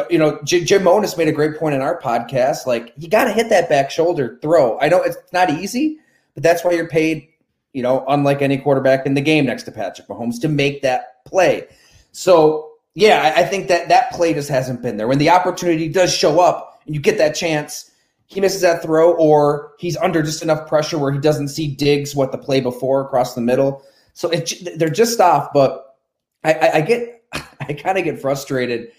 [0.09, 2.65] you know, Jim Monos made a great point in our podcast.
[2.65, 4.79] Like you got to hit that back shoulder throw.
[4.79, 5.97] I know it's not easy,
[6.33, 7.27] but that's why you're paid.
[7.73, 11.25] You know, unlike any quarterback in the game next to Patrick Mahomes, to make that
[11.25, 11.67] play.
[12.11, 15.07] So yeah, I think that that play just hasn't been there.
[15.07, 17.89] When the opportunity does show up and you get that chance,
[18.27, 22.15] he misses that throw, or he's under just enough pressure where he doesn't see Diggs
[22.15, 23.83] what the play before across the middle.
[24.13, 25.49] So it, they're just off.
[25.53, 25.97] But
[26.43, 28.91] I, I, I get, I kind of get frustrated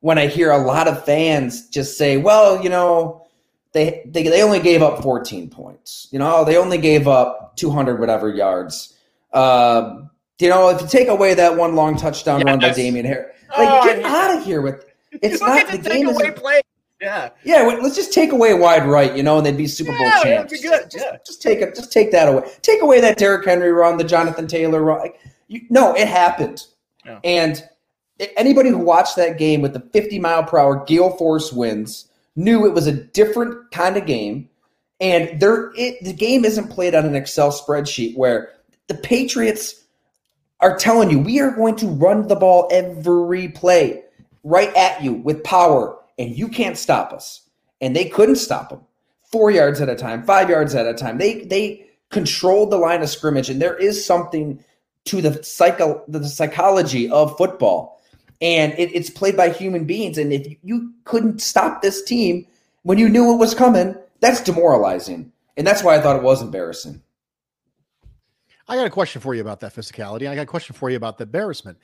[0.00, 3.21] when I hear a lot of fans just say, "Well, you know,
[3.72, 6.08] they they they only gave up 14 points.
[6.10, 8.96] You know, they only gave up 200 whatever yards."
[9.32, 12.46] Um, you know, if you take away that one long touchdown yes.
[12.46, 14.84] run by Damien Harris, like oh, get out of here with
[15.22, 16.60] it's not the game away is, play.
[17.00, 17.62] Yeah, yeah.
[17.62, 20.52] Let's just take away wide right, you know, and they'd be Super Bowl yeah, champs.
[20.52, 20.90] Be good.
[20.90, 21.12] Just, yeah.
[21.12, 21.74] just, just take it.
[21.74, 22.50] Just take that away.
[22.62, 25.00] Take away that Derrick Henry run, the Jonathan Taylor run.
[25.00, 26.66] Like, you, no, it happened.
[27.04, 27.20] Yeah.
[27.24, 27.62] And
[28.36, 32.66] anybody who watched that game with the 50 mile per hour gale force winds knew
[32.66, 34.48] it was a different kind of game.
[35.00, 38.52] And there, it, the game isn't played on an Excel spreadsheet where
[38.88, 39.84] the Patriots
[40.60, 44.02] are telling you we are going to run the ball every play
[44.44, 47.48] right at you with power, and you can't stop us.
[47.80, 48.80] And they couldn't stop them.
[49.24, 51.18] Four yards at a time, five yards at a time.
[51.18, 54.62] They they controlled the line of scrimmage, and there is something
[55.06, 58.00] to the psycho the psychology of football
[58.42, 60.18] and it, it's played by human beings.
[60.18, 62.44] And if you couldn't stop this team
[62.82, 65.32] when you knew it was coming, that's demoralizing.
[65.56, 67.00] And that's why I thought it was embarrassing.
[68.68, 70.28] I got a question for you about that physicality.
[70.28, 71.78] I got a question for you about the embarrassment.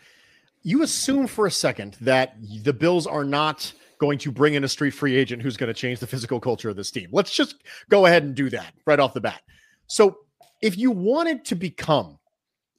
[0.63, 4.69] You assume for a second that the Bills are not going to bring in a
[4.69, 7.09] street free agent who's going to change the physical culture of this team.
[7.13, 9.43] Let's just go ahead and do that right off the bat.
[9.87, 10.19] So,
[10.61, 12.19] if you wanted to become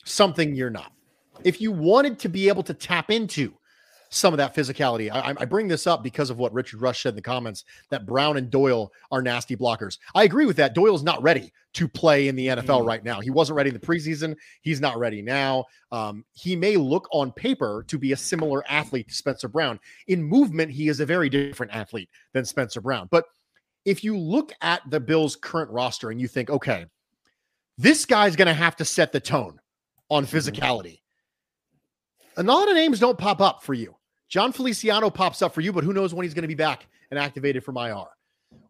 [0.04, 0.92] something you're not,
[1.46, 3.54] if you wanted to be able to tap into
[4.10, 5.12] some of that physicality.
[5.12, 8.06] I, I, bring this up because of what Richard Rush said in the comments that
[8.06, 10.00] Brown and Doyle are nasty blockers.
[10.16, 10.74] I agree with that.
[10.74, 12.88] Doyle's not ready to play in the NFL mm.
[12.88, 13.20] right now.
[13.20, 14.36] He wasn't ready in the preseason.
[14.62, 15.66] He's not ready now.
[15.92, 19.80] Um, he may look on paper to be a similar athlete to Spencer Brown.
[20.08, 23.08] In movement, he is a very different athlete than Spencer Brown.
[23.12, 23.26] But
[23.86, 26.86] if you look at the Bills' current roster and you think, okay,
[27.78, 29.60] this guy's going to have to set the tone
[30.10, 30.36] on mm-hmm.
[30.36, 31.02] physicality.
[32.38, 33.96] A lot of names don't pop up for you.
[34.30, 36.88] Jon Feliciano pops up for you, but who knows when he's going to be back
[37.10, 38.06] and activated from IR.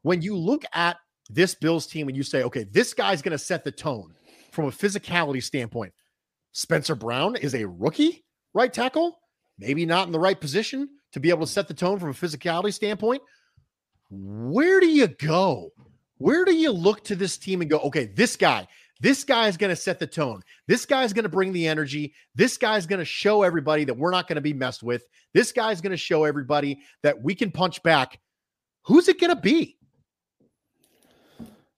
[0.01, 0.97] When you look at
[1.30, 4.14] this Bills team and you say, okay, this guy's going to set the tone
[4.51, 5.93] from a physicality standpoint,
[6.53, 9.20] Spencer Brown is a rookie right tackle,
[9.60, 12.14] maybe not in the right position to be able to set the tone from a
[12.14, 13.22] physicality standpoint.
[14.10, 15.72] Where do you go?
[16.18, 18.68] Where do you look to this team and go, okay, this guy,
[19.00, 20.41] this guy is going to set the tone.
[20.68, 22.14] This guy is going to bring the energy.
[22.36, 25.04] This guy is going to show everybody that we're not going to be messed with.
[25.34, 28.20] This guy is going to show everybody that we can punch back.
[28.84, 29.78] Who's it going to be?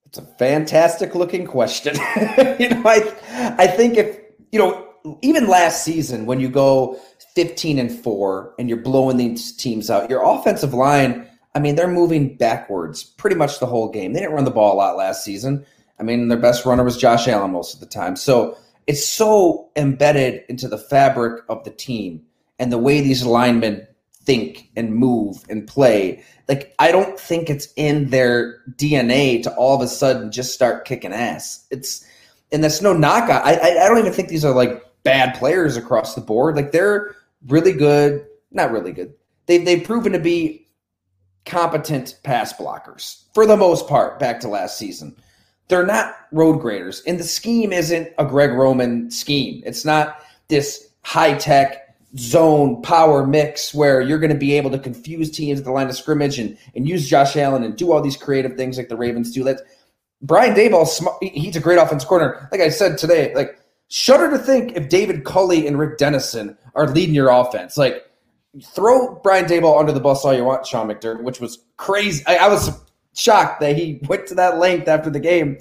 [0.06, 1.96] It's a fantastic looking question.
[2.60, 4.20] you know, I I think if
[4.52, 4.90] you know,
[5.22, 7.00] even last season when you go
[7.36, 11.88] 15 and 4 and you're blowing these teams out, your offensive line, I mean, they're
[11.88, 14.12] moving backwards pretty much the whole game.
[14.12, 15.66] They didn't run the ball a lot last season.
[16.02, 18.16] I mean, their best runner was Josh Allen most of the time.
[18.16, 22.26] So it's so embedded into the fabric of the team
[22.58, 23.88] and the way these linemen
[24.24, 26.24] think and move and play.
[26.49, 30.86] Like, I don't think it's in their DNA to all of a sudden just start
[30.86, 31.68] kicking ass.
[31.70, 32.04] It's,
[32.52, 33.30] and that's no knock.
[33.30, 36.56] I, I, I don't even think these are like bad players across the board.
[36.56, 37.16] Like, they're
[37.47, 39.14] really good, not really good.
[39.45, 40.68] They, they've proven to be
[41.45, 45.16] competent pass blockers for the most part back to last season
[45.68, 47.01] they're not road graders.
[47.07, 49.64] And the scheme isn't a Greg Roman scheme.
[49.66, 54.80] It's not this high tech zone power mix where you're going to be able to
[54.80, 58.01] confuse teams at the line of scrimmage and, and use Josh Allen and do all
[58.01, 59.43] these creative things like the Ravens do.
[59.43, 59.62] Let's
[60.22, 60.88] Brian Daboll,
[61.22, 62.47] he's a great offense corner.
[62.51, 66.88] Like I said today, like shudder to think if David Culley and Rick Dennison are
[66.88, 67.78] leading your offense.
[67.78, 68.05] Like
[68.64, 72.24] throw Brian Daboll under the bus all you want, Sean McDermott, which was crazy.
[72.28, 72.70] I, I was
[73.16, 75.57] shocked that he went to that length after the game.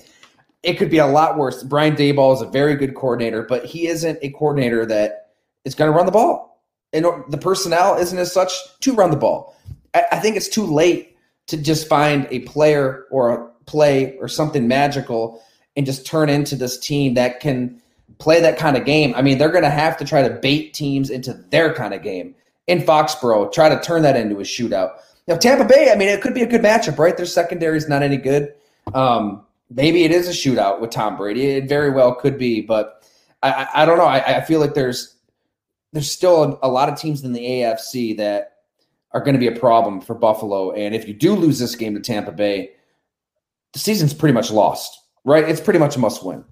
[0.63, 1.63] It could be a lot worse.
[1.63, 5.31] Brian Daboll is a very good coordinator, but he isn't a coordinator that
[5.65, 6.63] is going to run the ball.
[6.93, 9.57] And the personnel isn't as such to run the ball.
[9.95, 14.69] I think it's too late to just find a player or a play or something
[14.69, 15.43] magical
[15.77, 17.81] and just turn into this team that can
[18.19, 19.15] play that kind of game.
[19.17, 22.03] I mean, they're going to have to try to bait teams into their kind of
[22.03, 22.35] game
[22.67, 24.93] in Foxborough, try to turn that into a shootout.
[25.27, 27.17] You know, Tampa Bay, I mean, it could be a good matchup, right?
[27.17, 28.55] Their secondary is not any good.
[28.95, 31.47] Um, maybe it is a shootout with Tom Brady.
[31.47, 33.05] It very well could be, but
[33.43, 34.05] I, I, I don't know.
[34.05, 35.17] I, I, feel like there's
[35.93, 38.57] there's still a, a, lot of teams in the AFC that
[39.13, 40.73] are going to be a problem for Buffalo.
[40.73, 42.73] And if you do lose this game to Tampa Bay,
[43.73, 45.49] the season's pretty much lost, right?
[45.49, 46.45] It's pretty much a must win.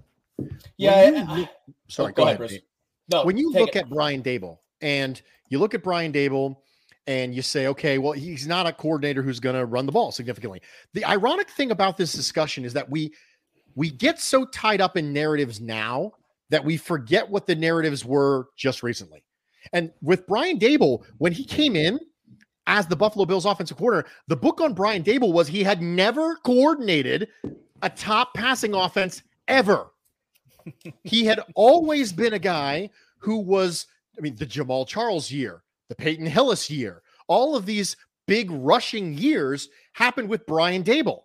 [0.77, 1.25] Yeah.
[1.35, 1.49] Look,
[1.87, 2.41] sorry, oh, go, go, ahead.
[2.41, 2.61] ahead
[3.09, 3.77] no, when you look it.
[3.77, 6.57] at Brian Daboll and you look at Brian Daboll
[7.09, 10.11] and you say, okay, well, he's not a coordinator who's going to run the ball
[10.11, 10.61] significantly.
[10.93, 13.11] The ironic thing about this discussion is that we
[13.73, 16.11] we get so tied up in narratives now
[16.51, 19.23] that we forget what the narratives were just recently.
[19.73, 21.99] And with Brian Daboll, when he came in
[22.67, 26.35] as the Buffalo Bills offensive coordinator, the book on Brian Daboll was he had never
[26.37, 27.27] coordinated
[27.81, 29.87] a top passing offense ever.
[31.03, 35.95] he had always been a guy who was, I mean, the Jamaal Charles year, the
[35.95, 41.23] Peyton Hillis year, all of these big rushing years happened with Brian Daboll.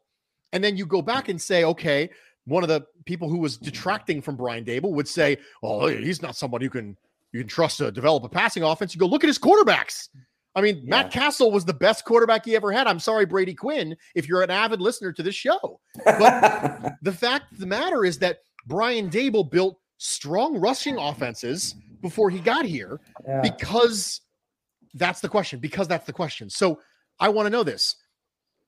[0.53, 2.11] And then you go back and say, okay,
[2.47, 6.37] one of the people who was detracting from Brian Daboll would say, "Oh, he's not
[6.37, 6.97] somebody who can
[7.33, 10.09] you can trust to develop a passing offense." You go look at his quarterbacks.
[10.55, 10.91] I mean, yeah.
[10.91, 12.87] Matt Cassel was the best quarterback he ever had.
[12.87, 15.81] I'm sorry, Brady Quinn, if you're an avid listener to this show.
[16.05, 22.31] But the fact of the matter is that Brian Dable built strong rushing offenses before
[22.31, 23.41] he got here yeah.
[23.41, 24.21] because
[24.95, 25.59] that's the question.
[25.59, 26.49] Because that's the question.
[26.49, 26.81] So
[27.21, 27.97] I want to know this: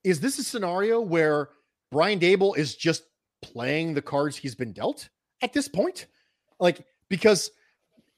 [0.05, 1.51] Is this a scenario where
[1.91, 3.05] Brian Daboll is just
[3.43, 5.09] playing the cards he's been dealt
[5.43, 6.07] at this point?
[6.59, 7.51] Like, because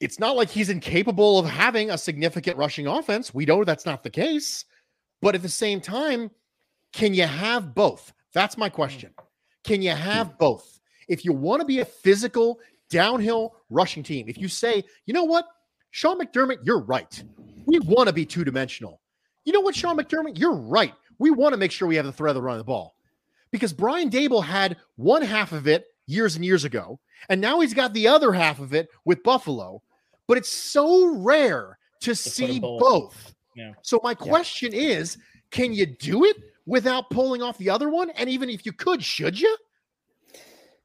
[0.01, 3.35] it's not like he's incapable of having a significant rushing offense.
[3.35, 4.65] We know that's not the case.
[5.21, 6.31] But at the same time,
[6.93, 8.13] can you have both?
[8.33, 9.13] That's my question.
[9.65, 10.37] Can you have hmm.
[10.39, 10.81] both?
[11.09, 15.25] If you want to be a physical downhill rushing team, if you say, you know
[15.25, 15.47] what,
[15.91, 17.23] Sean McDermott, you're right.
[17.69, 18.99] We want to be two dimensional.
[19.45, 20.95] You know what, Sean McDermott, you're right.
[21.19, 22.95] We want to make sure we have the threat of the run of the ball
[23.51, 26.99] because Brian Daboll had one half of it years and years ago,
[27.29, 29.83] and now he's got the other half of it with Buffalo.
[30.27, 32.81] But it's so rare to, to see both.
[32.81, 33.35] both.
[33.55, 33.73] Yeah.
[33.83, 34.81] So my question yeah.
[34.81, 35.19] is,
[35.51, 38.09] can you do it without pulling off the other one?
[38.11, 39.55] And even if you could, should you?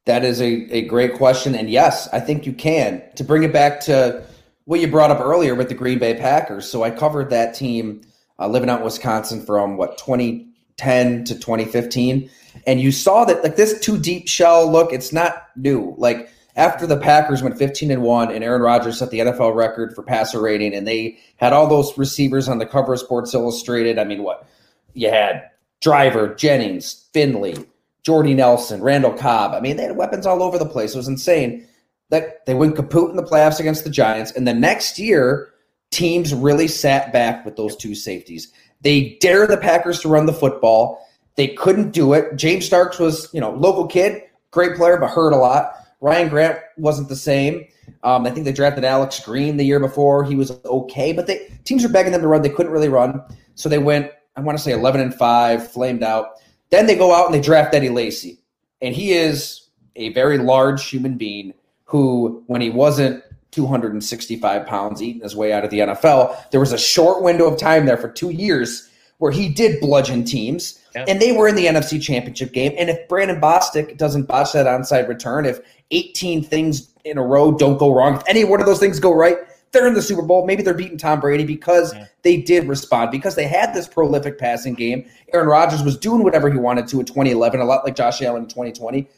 [0.04, 1.54] That is a, a great question.
[1.54, 3.02] And yes, I think you can.
[3.16, 4.26] To bring it back to
[4.64, 6.68] what you brought up earlier with the Green Bay Packers.
[6.68, 8.02] So I covered that team
[8.38, 12.30] uh, living out in Wisconsin from what, 2010 to 2015
[12.66, 15.94] and you saw that like this two deep shell look, it's not new.
[15.98, 19.94] Like after the Packers went 15 and 1 and Aaron Rodgers set the NFL record
[19.94, 23.98] for passer rating and they had all those receivers on the cover of Sports Illustrated.
[23.98, 24.46] I mean, what?
[24.94, 25.50] You had
[25.80, 27.56] Driver, Jennings, Finley,
[28.04, 29.52] Jordy Nelson, Randall Cobb.
[29.52, 30.94] I mean, they had weapons all over the place.
[30.94, 31.66] It was insane.
[32.10, 35.50] That they went kaput in the playoffs against the Giants and the next year
[35.90, 38.52] teams really sat back with those two safeties.
[38.82, 41.06] They dare the Packers to run the football.
[41.36, 42.36] They couldn't do it.
[42.36, 45.72] James Starks was, you know, local kid, great player, but hurt a lot.
[46.00, 47.66] Ryan Grant wasn't the same.
[48.02, 50.24] Um, I think they drafted Alex Green the year before.
[50.24, 52.42] He was okay, but they teams were begging them to run.
[52.42, 53.22] They couldn't really run,
[53.54, 54.10] so they went.
[54.36, 56.40] I want to say eleven and five, flamed out.
[56.70, 58.42] Then they go out and they draft Eddie Lacy,
[58.82, 61.54] and he is a very large human being
[61.94, 63.22] who, when he wasn't
[63.52, 67.56] 265 pounds, eating his way out of the NFL, there was a short window of
[67.56, 71.04] time there for two years where he did bludgeon teams yeah.
[71.08, 72.72] And they were in the NFC Championship game.
[72.78, 77.52] And if Brandon Bostick doesn't botch that onside return, if 18 things in a row
[77.52, 79.38] don't go wrong, if any one of those things go right,
[79.72, 80.46] they're in the Super Bowl.
[80.46, 82.06] Maybe they're beating Tom Brady because yeah.
[82.22, 85.04] they did respond, because they had this prolific passing game.
[85.32, 88.44] Aaron Rodgers was doing whatever he wanted to in 2011, a lot like Josh Allen
[88.44, 89.08] in 2020,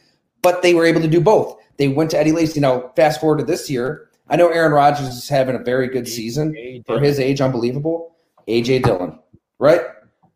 [0.42, 1.56] but they were able to do both.
[1.76, 2.60] They went to Eddie Lacy.
[2.60, 4.08] Now, fast forward to this year.
[4.28, 8.16] I know Aaron Rodgers is having a very good season for his age, unbelievable.
[8.48, 9.18] AJ Dillon,
[9.58, 9.80] right?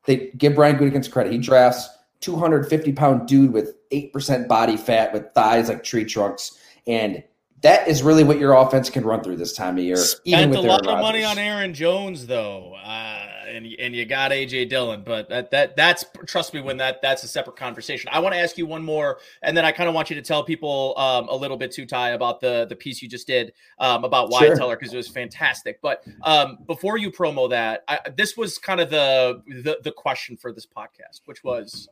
[0.04, 1.32] They give Brian Gutekunst credit.
[1.32, 1.88] He drafts
[2.20, 6.58] 250 pound dude with 8% body fat with thighs like tree trunks.
[6.86, 7.22] And
[7.62, 9.96] that is really what your offense can run through this time of year.
[9.96, 12.74] Spent a lot of money on Aaron Jones, though.
[12.74, 17.02] Uh, and and you got AJ Dillon, but that that that's trust me when that
[17.02, 18.08] that's a separate conversation.
[18.12, 20.22] I want to ask you one more, and then I kind of want you to
[20.22, 23.52] tell people um, a little bit too Ty about the the piece you just did
[23.78, 24.56] um, about Wyatt sure.
[24.56, 25.80] Teller because it was fantastic.
[25.82, 30.36] But um, before you promo that, I, this was kind of the, the the question
[30.36, 31.88] for this podcast, which was,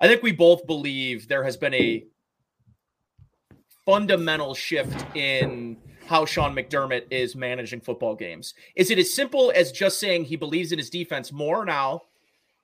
[0.00, 2.04] I think we both believe there has been a
[3.88, 5.74] fundamental shift in
[6.04, 8.52] how Sean McDermott is managing football games.
[8.76, 12.02] Is it as simple as just saying he believes in his defense more now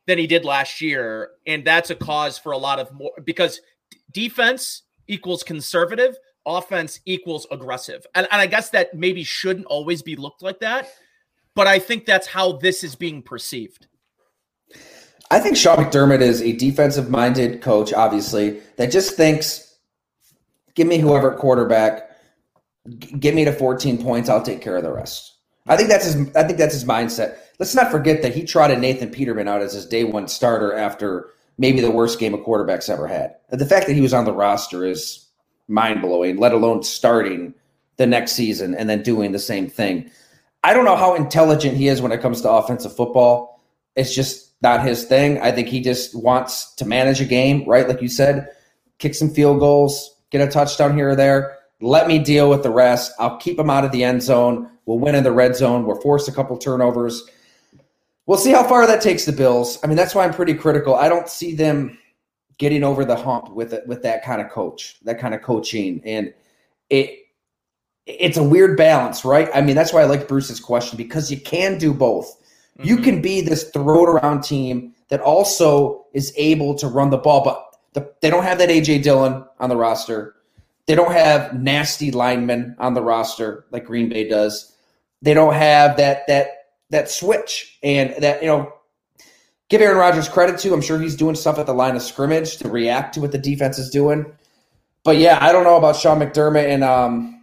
[0.07, 1.31] than he did last year?
[1.47, 3.63] And that's a cause for a lot of more because
[4.13, 6.15] defense equals conservative,
[6.45, 8.07] offense equals aggressive.
[8.15, 10.91] And, and I guess that maybe shouldn't always be looked like that,
[11.55, 13.87] but I think that's how this is being perceived.
[15.31, 19.74] I think Sean McDermott is a defensive minded coach, obviously, that just thinks,
[20.75, 22.11] give me whoever quarterback,
[22.99, 25.33] g- get me to 14 points, I'll take care of the rest.
[25.67, 27.39] I think that's his I think that's his mindset.
[27.59, 31.31] Let's not forget that he trotted Nathan Peterman out as his day one starter after
[31.57, 33.37] maybe the worst game a quarterback's ever had.
[33.51, 35.27] The fact that he was on the roster is
[35.69, 37.55] mind blowing, let alone starting
[37.97, 40.11] the next season and then doing the same thing.
[40.63, 43.63] I don't know how intelligent he is when it comes to offensive football.
[43.97, 45.41] It's just not his thing.
[45.41, 47.89] I think he just wants to manage a game, right?
[47.89, 48.49] Like you said,
[48.99, 51.59] kick some field goals, get a touchdown here or there.
[51.81, 53.13] Let me deal with the rest.
[53.21, 54.69] I'll keep them out of the end zone.
[54.85, 55.87] We'll win in the red zone.
[55.87, 57.23] We'll force a couple turnovers.
[58.27, 59.79] We'll see how far that takes the Bills.
[59.85, 60.97] I mean, that's why I'm pretty critical.
[60.97, 61.97] I don't see them
[62.59, 66.01] getting over the hump with it with that kind of coach, that kind of coaching,
[66.05, 66.35] and
[66.91, 67.19] it
[68.07, 69.49] it's a weird balance, right?
[69.55, 72.27] I mean, that's why I like Bruce's question because you can do both.
[72.79, 72.89] Mm-hmm.
[72.89, 77.19] You can be this throw it around team that also is able to run the
[77.19, 77.65] ball, but
[77.95, 80.35] the, they don't have that AJ Dillon on the roster.
[80.87, 84.77] They don't have nasty linemen on the roster like Green Bay does.
[85.23, 86.49] They don't have that that
[86.91, 88.73] that switch and that you know
[89.71, 90.75] give Aaron Rodgers credit to.
[90.75, 93.39] I'm sure he's doing stuff at the line of scrimmage to react to what the
[93.39, 94.27] defense is doing.
[95.03, 97.35] But yeah, I don't know about Sean McDermott and um,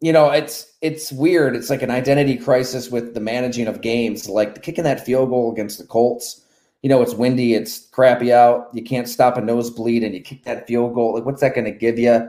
[0.00, 1.56] you know, it's it's weird.
[1.56, 4.28] It's like an identity crisis with the managing of games.
[4.28, 6.44] Like kicking that field goal against the Colts.
[6.82, 8.68] You know, it's windy, it's crappy out.
[8.72, 11.14] You can't stop a nosebleed, and you kick that field goal.
[11.14, 12.28] Like, what's that going to give you?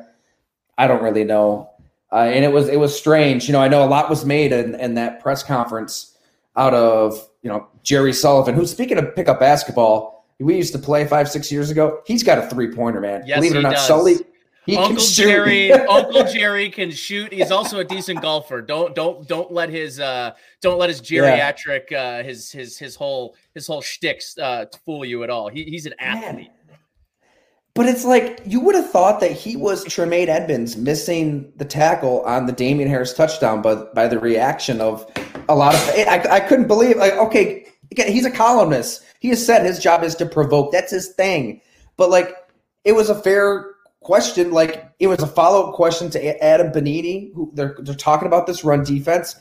[0.77, 1.69] I don't really know.
[2.11, 3.47] Uh, and it was it was strange.
[3.47, 6.17] You know, I know a lot was made in, in that press conference
[6.55, 10.25] out of you know Jerry Sullivan, who's speaking of pickup basketball.
[10.39, 12.01] We used to play five six years ago.
[12.05, 13.23] He's got a three pointer, man.
[13.25, 13.85] Yes, Believe it or not, does.
[13.85, 14.15] Sully.
[14.65, 17.33] He Uncle Jerry, Uncle Jerry can shoot.
[17.33, 18.61] He's also a decent golfer.
[18.61, 20.31] Don't don't don't let his uh
[20.61, 25.23] don't let his geriatric uh his his his whole his whole shticks uh fool you
[25.23, 25.49] at all.
[25.49, 26.47] He, he's an athlete.
[26.47, 26.59] Man.
[27.79, 32.21] But it's like you would have thought that he was Tremaine Edmunds missing the tackle
[32.23, 35.09] on the Damien Harris touchdown, but by the reaction of
[35.47, 39.05] a lot of I, I couldn't believe like okay, he's a columnist.
[39.21, 40.73] He has said his job is to provoke.
[40.73, 41.61] That's his thing.
[41.95, 42.35] But like
[42.83, 43.68] it was a fair
[44.09, 44.51] question.
[44.51, 48.47] Like it was a follow up question to Adam Benigni, who they're they're talking about
[48.47, 49.35] this run defense.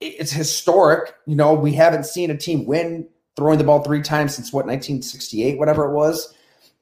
[0.00, 1.12] It's historic.
[1.26, 4.64] You know, we haven't seen a team win throwing the ball three times since what
[4.64, 6.32] 1968, whatever it was.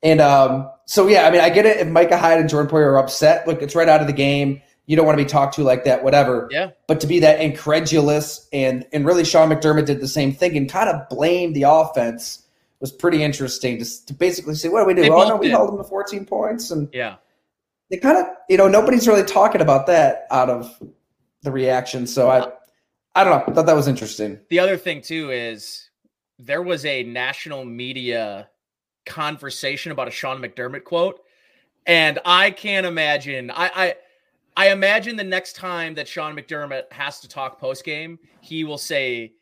[0.03, 2.89] And um, so, yeah, I mean, I get it if Micah Hyde and Jordan Poyer
[2.89, 3.49] are upset.
[3.49, 4.61] Look, it's right out of the game.
[4.85, 6.49] You don't want to be talked to like that, whatever.
[6.51, 6.71] Yeah.
[6.87, 10.71] But to be that incredulous and and really Sean McDermott did the same thing and
[10.71, 12.45] kind of blame the offense
[12.81, 15.03] was pretty interesting to, to basically say, what do we do?
[15.03, 15.53] They oh, no, we did.
[15.53, 16.71] held them to 14 points.
[16.71, 17.17] And Yeah.
[17.91, 20.81] they kind of, you know, nobody's really talking about that out of
[21.43, 22.07] the reaction.
[22.07, 22.49] So I,
[23.15, 23.45] I don't know.
[23.47, 24.39] I thought that was interesting.
[24.49, 25.91] The other thing too is
[26.39, 28.49] there was a national media
[29.07, 31.21] conversation about a Sean McDermott quote,
[31.87, 33.51] and I can't imagine.
[33.51, 33.95] I I,
[34.57, 38.79] I imagine the next time that Sean McDermott has to talk post game, he will
[38.79, 39.33] say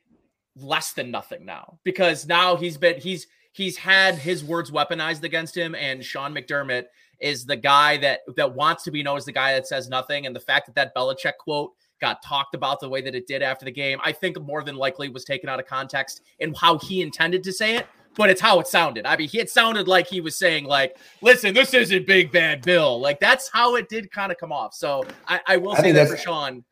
[0.56, 5.56] less than nothing now because now he's been he's he's had his words weaponized against
[5.56, 6.84] him, and Sean McDermott
[7.20, 10.26] is the guy that that wants to be known as the guy that says nothing,
[10.26, 13.42] and the fact that that Belichick quote got talked about the way that it did
[13.42, 16.78] after the game, I think more than likely was taken out of context and how
[16.78, 17.86] he intended to say it,
[18.16, 19.06] but it's how it sounded.
[19.06, 23.00] I mean, it sounded like he was saying, like, listen, this isn't big bad Bill.
[23.00, 24.74] Like, that's how it did kind of come off.
[24.74, 26.64] So I, I will I say think that for Sean.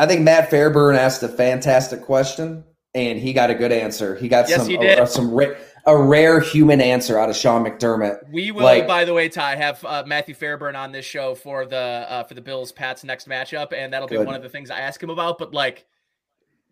[0.00, 4.16] I think Matt Fairburn asked a fantastic question, and he got a good answer.
[4.16, 4.76] He got Yes, some he.
[4.76, 5.54] A, some ra-
[5.86, 8.18] a rare human answer out of Sean McDermott.
[8.32, 11.66] We will, Like- by the way, Ty, have uh, Matthew Fairburn on this show for
[11.66, 11.76] the
[12.08, 14.26] uh, for the Bills Pats next matchup, and that'll be Good.
[14.26, 15.38] one of the things I ask him about.
[15.38, 15.84] But like,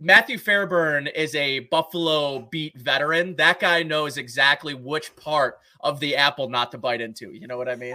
[0.01, 3.37] Matthew Fairburn is a Buffalo beat veteran.
[3.37, 7.33] That guy knows exactly which part of the apple not to bite into.
[7.33, 7.95] You know what I mean?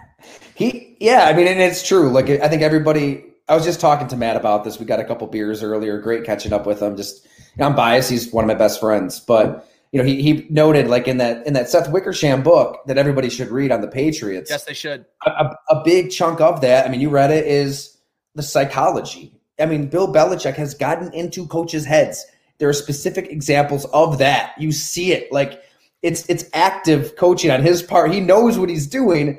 [0.54, 2.08] he, yeah, I mean, and it's true.
[2.10, 3.24] Like, I think everybody.
[3.50, 4.78] I was just talking to Matt about this.
[4.78, 5.98] We got a couple beers earlier.
[5.98, 6.96] Great catching up with him.
[6.96, 8.08] Just, you know, I'm biased.
[8.10, 11.46] He's one of my best friends, but you know, he he noted like in that
[11.46, 14.48] in that Seth Wickersham book that everybody should read on the Patriots.
[14.48, 15.04] yes, they should.
[15.26, 17.98] a, a- a big chunk of that, I mean, you read it, is
[18.36, 19.34] the psychology.
[19.58, 22.24] I mean, Bill Belichick has gotten into coaches' heads.
[22.58, 24.52] There are specific examples of that.
[24.58, 25.32] You see it.
[25.32, 25.60] Like
[26.02, 28.12] it's it's active coaching on his part.
[28.12, 29.38] He knows what he's doing.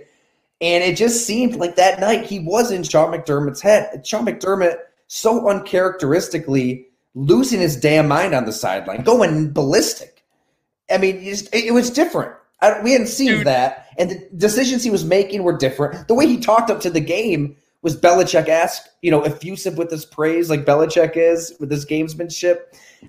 [0.61, 4.05] And it just seemed like that night he was in Sean McDermott's head.
[4.05, 6.85] Sean McDermott so uncharacteristically
[7.15, 10.23] losing his damn mind on the sideline, going ballistic.
[10.89, 12.33] I mean, just- it, was different.
[12.61, 13.47] I, we hadn't seen Dude.
[13.47, 16.07] that, and the decisions he was making were different.
[16.07, 19.89] The way he talked up to the game was Belichick asked, you know, effusive with
[19.89, 22.59] his praise like Belichick is with his gamesmanship.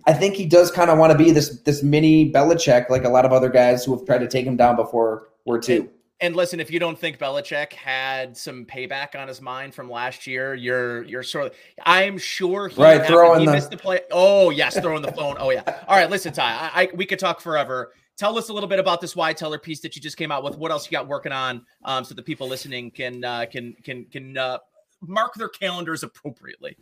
[0.06, 3.10] I think he does kind of want to be this this mini Belichick, like a
[3.10, 5.90] lot of other guys who have tried to take him down before were too.
[6.22, 10.24] And listen, if you don't think Belichick had some payback on his mind from last
[10.24, 11.54] year, you're you're sort of.
[11.84, 14.00] I'm sure he, right throwing he the, missed the play.
[14.12, 15.34] Oh yes, throwing the phone.
[15.40, 15.62] Oh yeah.
[15.88, 16.70] All right, listen, Ty.
[16.72, 17.92] I, I, we could talk forever.
[18.16, 20.44] Tell us a little bit about this Wyatt Teller piece that you just came out
[20.44, 20.56] with.
[20.56, 24.04] What else you got working on, um, so the people listening can uh, can can
[24.04, 24.58] can uh,
[25.00, 26.76] mark their calendars appropriately.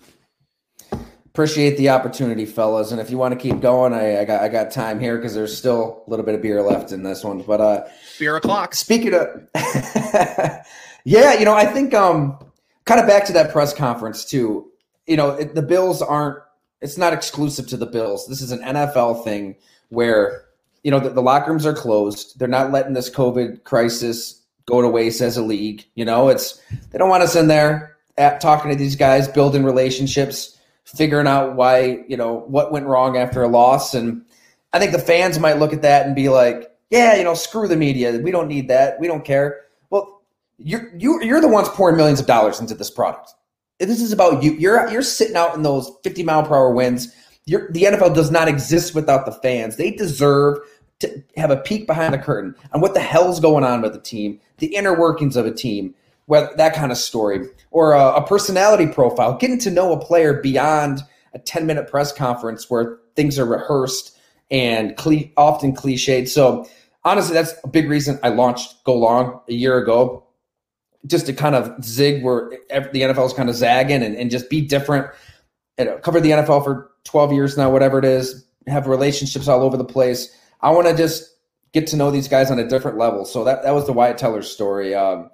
[1.30, 2.90] Appreciate the opportunity, fellas.
[2.90, 5.32] And if you want to keep going, I, I got I got time here because
[5.32, 7.42] there's still a little bit of beer left in this one.
[7.42, 7.84] But uh
[8.18, 8.74] beer o'clock.
[8.74, 9.28] Speaking of
[11.04, 12.36] Yeah, you know, I think um
[12.84, 14.72] kind of back to that press conference too.
[15.06, 16.38] You know, it, the Bills aren't
[16.80, 18.26] it's not exclusive to the Bills.
[18.26, 19.54] This is an NFL thing
[19.90, 20.46] where
[20.82, 22.40] you know the, the locker rooms are closed.
[22.40, 25.84] They're not letting this COVID crisis go to waste as a league.
[25.94, 26.60] You know, it's
[26.90, 31.56] they don't want us in there at talking to these guys, building relationships figuring out
[31.56, 33.94] why, you know, what went wrong after a loss.
[33.94, 34.24] And
[34.72, 37.68] I think the fans might look at that and be like, yeah, you know, screw
[37.68, 38.18] the media.
[38.18, 38.98] We don't need that.
[38.98, 39.60] We don't care.
[39.90, 40.22] Well,
[40.58, 43.32] you're you, you're the ones pouring millions of dollars into this product.
[43.78, 44.52] This is about you.
[44.54, 47.14] You're you're sitting out in those 50 mile per hour winds.
[47.46, 49.76] You're, the NFL does not exist without the fans.
[49.76, 50.58] They deserve
[51.00, 54.00] to have a peek behind the curtain on what the hell's going on with the
[54.00, 55.94] team, the inner workings of a team,
[56.26, 60.40] whether that kind of story or a, a personality profile, getting to know a player
[60.40, 61.02] beyond
[61.34, 64.16] a 10 minute press conference where things are rehearsed
[64.50, 64.94] and
[65.36, 66.28] often cliched.
[66.28, 66.68] So
[67.04, 70.26] honestly, that's a big reason I launched Go Long a year ago,
[71.06, 74.50] just to kind of zig where the NFL is kind of zagging and, and just
[74.50, 75.06] be different.
[75.78, 79.76] And cover the NFL for 12 years now, whatever it is, have relationships all over
[79.76, 80.36] the place.
[80.60, 81.34] I want to just
[81.72, 83.24] get to know these guys on a different level.
[83.24, 84.94] So that, that was the Wyatt Teller story.
[84.94, 85.30] Um,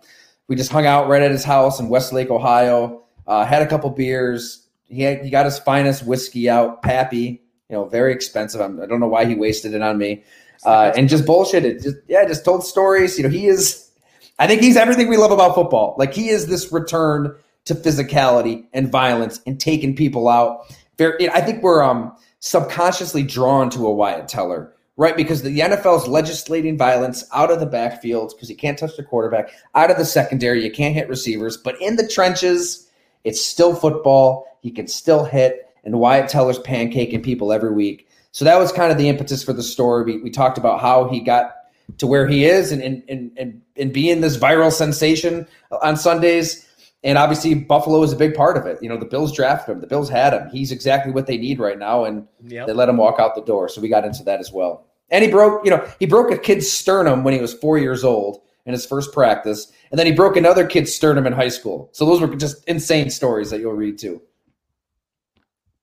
[0.49, 3.03] we just hung out right at his house in Westlake, Ohio.
[3.26, 4.66] Uh, had a couple beers.
[4.84, 7.42] He had, he got his finest whiskey out, Pappy.
[7.68, 8.61] You know, very expensive.
[8.61, 10.22] I'm, I do not know why he wasted it on me.
[10.64, 11.82] Uh, and just bullshitted.
[11.82, 13.18] Just yeah, just told stories.
[13.18, 13.90] You know, he is.
[14.38, 15.97] I think he's everything we love about football.
[15.99, 17.34] Like he is this return
[17.64, 20.72] to physicality and violence and taking people out.
[20.99, 25.16] Very, I think we're um subconsciously drawn to a Wyatt Teller right?
[25.16, 29.03] Because the NFL is legislating violence out of the backfield because you can't touch the
[29.03, 31.57] quarterback, out of the secondary, you can't hit receivers.
[31.57, 32.90] But in the trenches,
[33.24, 34.59] it's still football.
[34.61, 38.09] He can still hit, and Wyatt Teller's pancaking people every week.
[38.32, 40.05] So that was kind of the impetus for the story.
[40.05, 41.55] We, we talked about how he got
[41.99, 45.47] to where he is and, and, and, and, and being this viral sensation
[45.82, 46.65] on Sundays.
[47.07, 48.82] And obviously, Buffalo is a big part of it.
[48.82, 49.80] You know, the Bills drafted him.
[49.80, 50.48] The Bills had him.
[50.50, 52.66] He's exactly what they need right now, and yep.
[52.66, 53.68] they let him walk out the door.
[53.68, 54.88] So we got into that as well.
[55.11, 58.02] And he broke, you know, he broke a kid's sternum when he was four years
[58.02, 61.88] old in his first practice, and then he broke another kid's sternum in high school.
[61.92, 64.20] So those were just insane stories that you'll read too.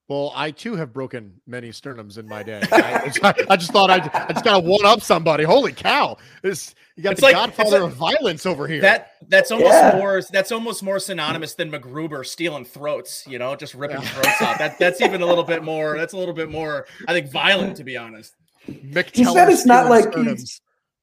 [0.08, 2.60] Well, I too have broken many sternums in my day.
[2.70, 3.04] I,
[3.48, 3.94] I, just thought I,
[4.28, 5.44] I just got to one up somebody.
[5.44, 6.18] Holy cow!
[6.42, 8.82] This you got it's the like, Godfather like, of violence over here.
[8.82, 9.96] That that's almost yeah.
[9.96, 13.26] more that's almost more synonymous than MacGruber stealing throats.
[13.26, 14.08] You know, just ripping yeah.
[14.08, 14.58] throats off.
[14.58, 15.96] That that's even a little bit more.
[15.96, 16.86] That's a little bit more.
[17.08, 18.34] I think violent to be honest.
[18.70, 20.14] Mick he said it's not like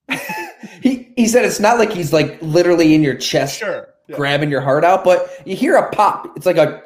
[0.81, 4.15] he he said it's not like he's like literally in your chest, sure, yeah.
[4.15, 6.27] grabbing your heart out, but you hear a pop.
[6.35, 6.83] It's like a,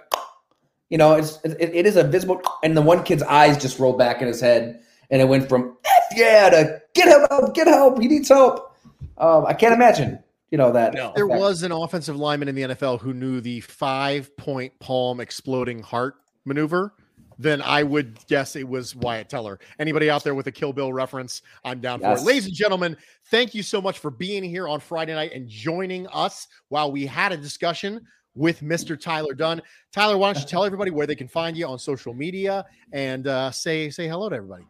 [0.89, 3.97] you know, it's it, it is a visible, and the one kid's eyes just rolled
[3.97, 5.77] back in his head, and it went from
[6.15, 8.75] yeah to get help, get help, he needs help.
[9.17, 10.19] Um, I can't imagine
[10.51, 11.11] you know that no.
[11.15, 15.81] there was an offensive lineman in the NFL who knew the five point palm exploding
[15.81, 16.15] heart
[16.45, 16.93] maneuver
[17.37, 19.59] then I would guess it was Wyatt Teller.
[19.79, 22.19] Anybody out there with a Kill Bill reference, I'm down yes.
[22.19, 22.27] for it.
[22.27, 22.97] Ladies and gentlemen,
[23.29, 27.05] thank you so much for being here on Friday night and joining us while we
[27.05, 28.05] had a discussion
[28.35, 28.99] with Mr.
[28.99, 29.61] Tyler Dunne.
[29.91, 33.27] Tyler, why don't you tell everybody where they can find you on social media and
[33.27, 34.65] uh, say say hello to everybody.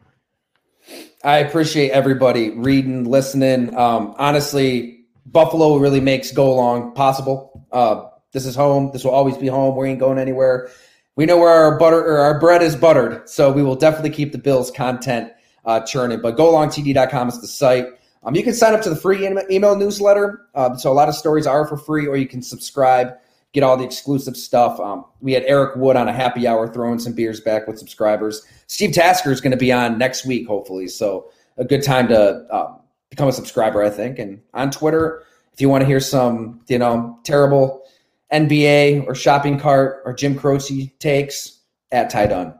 [1.23, 3.75] I appreciate everybody reading, listening.
[3.75, 7.65] Um, honestly, Buffalo really makes Go Long possible.
[7.71, 8.91] Uh, this is home.
[8.93, 9.75] This will always be home.
[9.75, 10.69] We ain't going anywhere
[11.15, 14.31] we know where our butter or our bread is buttered, so we will definitely keep
[14.31, 15.31] the Bills content
[15.63, 16.21] uh, churning.
[16.21, 17.87] But golongtd.com is the site.
[18.23, 20.47] Um, you can sign up to the free email newsletter.
[20.55, 23.13] Um, so a lot of stories are for free, or you can subscribe,
[23.55, 24.79] get all the exclusive stuff.
[24.79, 28.45] Um, we had Eric Wood on a happy hour throwing some beers back with subscribers.
[28.67, 30.87] Steve Tasker is going to be on next week, hopefully.
[30.87, 32.77] So a good time to uh,
[33.09, 34.19] become a subscriber, I think.
[34.19, 37.85] And on Twitter, if you want to hear some, you know, terrible
[38.33, 42.59] NBA or shopping cart or Jim Croce takes at Ty Dunne.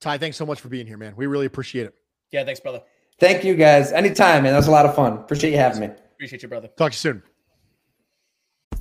[0.00, 1.14] Ty, thanks so much for being here, man.
[1.16, 1.94] We really appreciate it.
[2.30, 2.82] Yeah, thanks, brother.
[3.18, 3.90] Thank you, guys.
[3.90, 4.52] Anytime, man.
[4.52, 5.14] That was a lot of fun.
[5.14, 5.86] Appreciate you having me.
[5.86, 6.68] Appreciate you, brother.
[6.76, 7.22] Talk to you soon.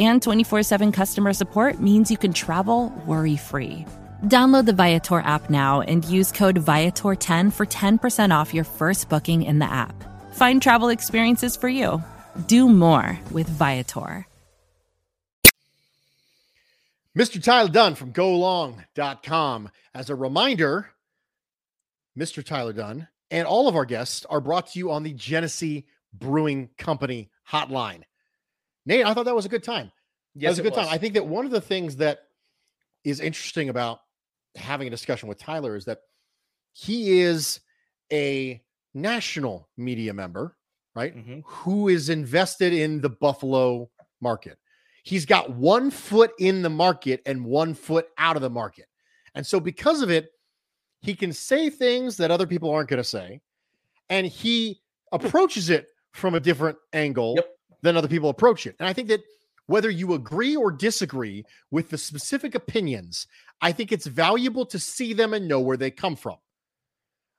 [0.00, 3.86] and 24 7 customer support means you can travel worry free.
[4.24, 9.42] Download the Viator app now and use code Viator10 for 10% off your first booking
[9.42, 9.94] in the app.
[10.34, 12.02] Find travel experiences for you.
[12.46, 14.26] Do more with Viator.
[17.18, 17.42] Mr.
[17.42, 19.70] Tyler Dunne from GoLong.com.
[19.94, 20.90] As a reminder,
[22.16, 22.44] Mr.
[22.44, 26.70] Tyler Dunne and all of our guests are brought to you on the Genesee Brewing
[26.78, 28.02] Company hotline.
[28.86, 29.90] Nate, I thought that was a good time.
[30.34, 30.86] Yes, that was a good was.
[30.86, 30.94] time.
[30.94, 32.20] I think that one of the things that
[33.04, 34.00] is interesting about
[34.56, 36.00] having a discussion with Tyler is that
[36.72, 37.60] he is
[38.12, 38.62] a
[38.94, 40.56] national media member,
[40.94, 41.16] right?
[41.16, 41.40] Mm-hmm.
[41.44, 44.58] Who is invested in the Buffalo market.
[45.02, 48.86] He's got one foot in the market and one foot out of the market.
[49.34, 50.30] And so, because of it,
[51.00, 53.40] he can say things that other people aren't going to say.
[54.10, 54.80] And he
[55.12, 57.48] approaches it from a different angle yep
[57.82, 58.76] than other people approach it.
[58.78, 59.22] And I think that
[59.66, 63.26] whether you agree or disagree with the specific opinions,
[63.60, 66.36] I think it's valuable to see them and know where they come from.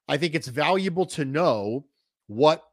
[0.07, 1.85] I think it's valuable to know
[2.27, 2.63] what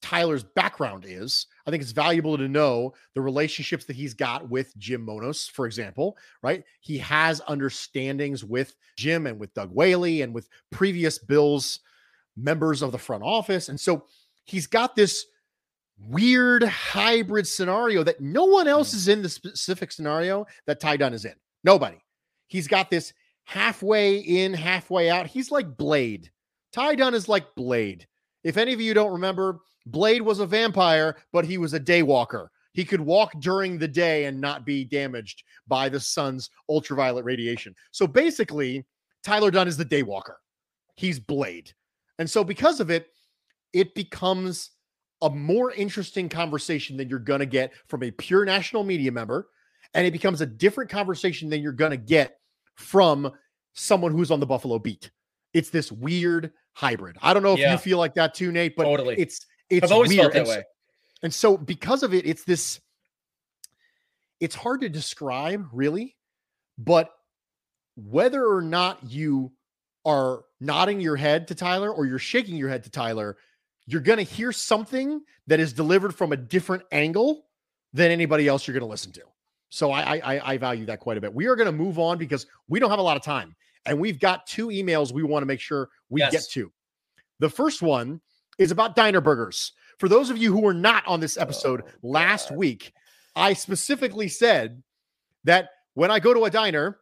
[0.00, 1.46] Tyler's background is.
[1.66, 5.66] I think it's valuable to know the relationships that he's got with Jim Monos, for
[5.66, 6.64] example, right?
[6.80, 11.80] He has understandings with Jim and with Doug Whaley and with previous Bills
[12.36, 13.68] members of the front office.
[13.68, 14.04] And so
[14.44, 15.26] he's got this
[16.00, 18.94] weird hybrid scenario that no one else mm.
[18.94, 21.34] is in the specific scenario that Ty Dunne is in.
[21.64, 21.98] Nobody.
[22.46, 23.12] He's got this
[23.44, 25.26] halfway in, halfway out.
[25.26, 26.30] He's like Blade.
[26.72, 28.06] Ty Dunne is like Blade.
[28.44, 32.48] If any of you don't remember, Blade was a vampire, but he was a daywalker.
[32.72, 37.74] He could walk during the day and not be damaged by the sun's ultraviolet radiation.
[37.90, 38.86] So basically,
[39.24, 40.34] Tyler Dunne is the daywalker.
[40.94, 41.72] He's Blade.
[42.18, 43.08] And so because of it,
[43.72, 44.70] it becomes
[45.22, 49.48] a more interesting conversation than you're going to get from a pure national media member.
[49.94, 52.38] And it becomes a different conversation than you're going to get
[52.74, 53.32] from
[53.74, 55.10] someone who's on the Buffalo beat.
[55.54, 57.16] It's this weird hybrid.
[57.22, 57.72] I don't know if yeah.
[57.72, 59.16] you feel like that too, Nate, but totally.
[59.18, 60.20] it's it's I've always weird.
[60.20, 60.56] felt that and way.
[60.56, 60.62] So,
[61.22, 62.80] and so because of it, it's this
[64.40, 66.16] it's hard to describe really,
[66.76, 67.10] but
[67.96, 69.52] whether or not you
[70.04, 73.36] are nodding your head to Tyler or you're shaking your head to Tyler,
[73.88, 77.46] you're going to hear something that is delivered from a different angle
[77.94, 79.22] than anybody else you're going to listen to.
[79.70, 81.32] So I, I, I value that quite a bit.
[81.34, 83.98] We are going to move on because we don't have a lot of time, and
[83.98, 86.32] we've got two emails we want to make sure we yes.
[86.32, 86.70] get to.
[87.38, 88.20] The first one
[88.58, 89.72] is about diner burgers.
[89.98, 92.58] For those of you who were not on this episode oh, last God.
[92.58, 92.92] week,
[93.34, 94.82] I specifically said
[95.44, 96.98] that when I go to a diner,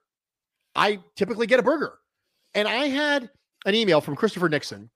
[0.77, 1.99] I typically get a burger.
[2.55, 3.29] And I had
[3.65, 4.89] an email from Christopher Nixon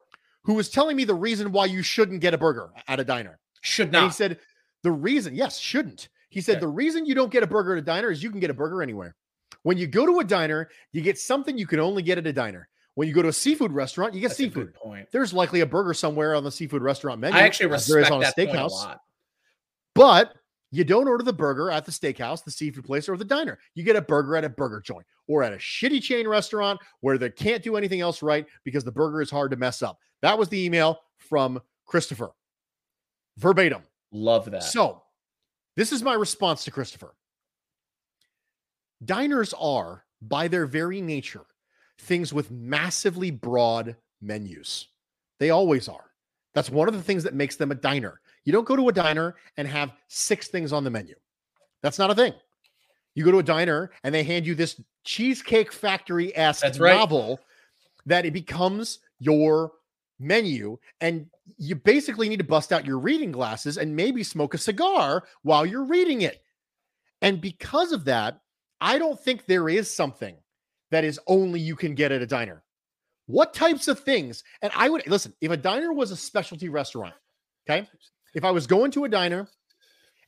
[0.45, 3.39] who was telling me the reason why you shouldn't get a burger at a diner.
[3.61, 3.99] Should not.
[3.99, 4.39] And he said,
[4.83, 6.09] the reason, yes, shouldn't.
[6.31, 6.61] He said, okay.
[6.61, 8.55] the reason you don't get a burger at a diner is you can get a
[8.55, 9.15] burger anywhere.
[9.63, 12.33] When you go to a diner, you get something you can only get at a
[12.33, 12.69] diner.
[12.95, 14.75] When you go to a seafood restaurant, you get That's seafood.
[14.75, 15.09] point.
[15.13, 17.39] There's likely a burger somewhere on the seafood restaurant menu.
[17.39, 18.85] I actually respect there is on a steakhouse.
[18.85, 19.01] A
[19.95, 20.35] but
[20.71, 23.59] you don't order the burger at the steakhouse, the seafood place, or the diner.
[23.75, 27.19] You get a burger at a burger joint or at a shitty chain restaurant where
[27.19, 29.99] they can't do anything else right because the burger is hard to mess up.
[30.23, 32.31] That was the email from Christopher.
[33.37, 33.83] Verbatim.
[34.13, 34.63] Love that.
[34.63, 35.03] So,
[35.77, 37.15] this is my response to Christopher.
[39.05, 41.47] Diners are, by their very nature,
[41.99, 44.89] things with massively broad menus.
[45.39, 46.11] They always are.
[46.55, 48.21] That's one of the things that makes them a diner.
[48.45, 51.15] You don't go to a diner and have six things on the menu.
[51.83, 52.35] That's not a thing.
[53.15, 56.97] You go to a diner and they hand you this Cheesecake Factory esque right.
[56.97, 57.41] novel
[58.07, 59.73] that it becomes your
[60.19, 60.79] menu.
[61.01, 61.27] And
[61.59, 65.67] you basically need to bust out your reading glasses and maybe smoke a cigar while
[65.67, 66.43] you're reading it.
[67.23, 68.41] And because of that,
[68.81, 70.37] I don't think there is something
[70.91, 72.63] that is only you can get at a diner.
[73.27, 74.43] What types of things?
[74.63, 77.15] And I would listen, if a diner was a specialty restaurant,
[77.69, 77.87] okay?
[78.35, 79.49] If I was going to a diner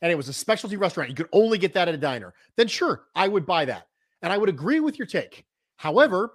[0.01, 2.67] and it was a specialty restaurant, you could only get that at a diner, then
[2.67, 3.87] sure, I would buy that.
[4.21, 5.45] And I would agree with your take.
[5.77, 6.31] However,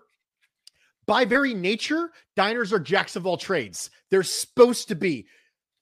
[1.06, 3.90] by very nature, diners are jacks of all trades.
[4.10, 5.26] They're supposed to be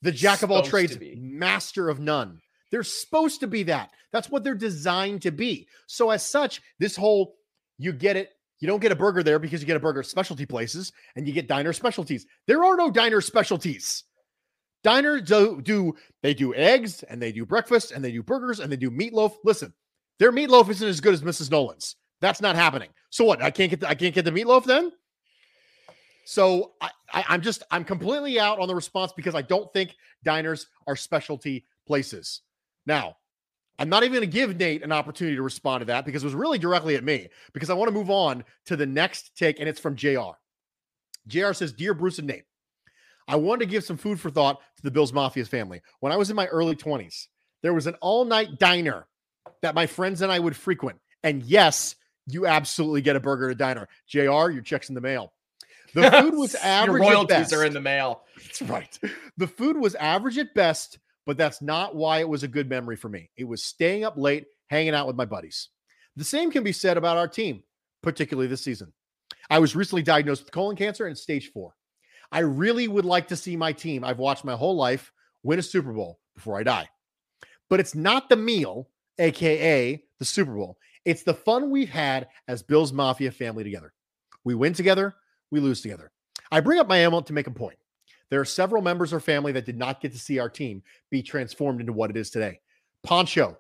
[0.03, 2.41] the jack of all trades, master of none.
[2.71, 3.91] They're supposed to be that.
[4.13, 5.67] That's what they're designed to be.
[5.87, 7.35] So, as such, this whole
[7.79, 8.31] you get it,
[8.61, 11.33] you don't get a burger there because you get a burger specialty places and you
[11.33, 12.27] get diner specialties.
[12.47, 14.05] There are no diner specialties.
[14.87, 18.71] Diners do, do they do eggs and they do breakfast and they do burgers and
[18.71, 19.33] they do meatloaf.
[19.43, 19.75] Listen,
[20.21, 21.51] their meatloaf isn't as good as Mrs.
[21.51, 21.97] Nolan's.
[22.21, 22.91] That's not happening.
[23.11, 23.43] So what?
[23.43, 24.93] I can't get the, I can't get the meatloaf then.
[26.25, 29.97] So I, I, I'm just I'm completely out on the response because I don't think
[30.23, 32.43] diners are specialty places.
[32.87, 33.17] Now,
[33.81, 36.27] I'm not even going to give Nate an opportunity to respond to that because it
[36.27, 39.59] was really directly at me because I want to move on to the next take,
[39.59, 40.39] and it's from JR.
[41.27, 42.45] JR says, Dear Bruce and Nate,
[43.29, 45.83] I wanted to give some food for thought to the Bills Mafia's family.
[46.01, 47.27] When I was in my early 20s,
[47.63, 49.07] there was an all night diner
[49.63, 50.99] that my friends and I would frequent.
[51.23, 51.97] And yes,
[52.27, 53.89] you absolutely get a burger at a diner.
[54.09, 55.33] JR, your check's in the mail.
[55.95, 57.03] The food was average.
[57.03, 58.23] Your royalties are in the mail.
[58.37, 58.99] That's right.
[59.37, 62.97] The food was average at best, but that's not why it was a good memory
[62.97, 63.31] for me.
[63.37, 65.69] It was staying up late, hanging out with my buddies.
[66.17, 67.63] The same can be said about our team,
[68.03, 68.93] particularly this season.
[69.51, 71.75] I was recently diagnosed with colon cancer and stage four.
[72.33, 75.13] I really would like to see my team I've watched my whole life
[75.43, 76.89] win a Super Bowl before I die.
[77.69, 80.79] But it's not the meal, AKA the Super Bowl.
[81.05, 83.93] It's the fun we've had as Bills Mafia family together.
[84.45, 85.15] We win together,
[85.51, 86.11] we lose together.
[86.51, 87.79] I bring up my ailment to make a point.
[88.31, 90.83] There are several members of our family that did not get to see our team
[91.11, 92.61] be transformed into what it is today.
[93.05, 93.57] Pancho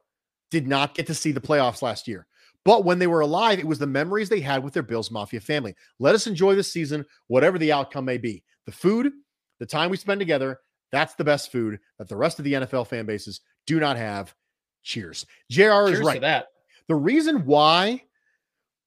[0.50, 2.26] did not get to see the playoffs last year.
[2.64, 5.40] But when they were alive, it was the memories they had with their Bills Mafia
[5.40, 5.76] family.
[6.00, 8.42] Let us enjoy this season, whatever the outcome may be.
[8.66, 9.12] The food,
[9.58, 10.60] the time we spend together,
[10.92, 14.34] that's the best food that the rest of the NFL fan bases do not have.
[14.82, 15.26] Cheers.
[15.50, 16.20] JR Cheers is right.
[16.20, 16.46] that.
[16.88, 18.02] The reason why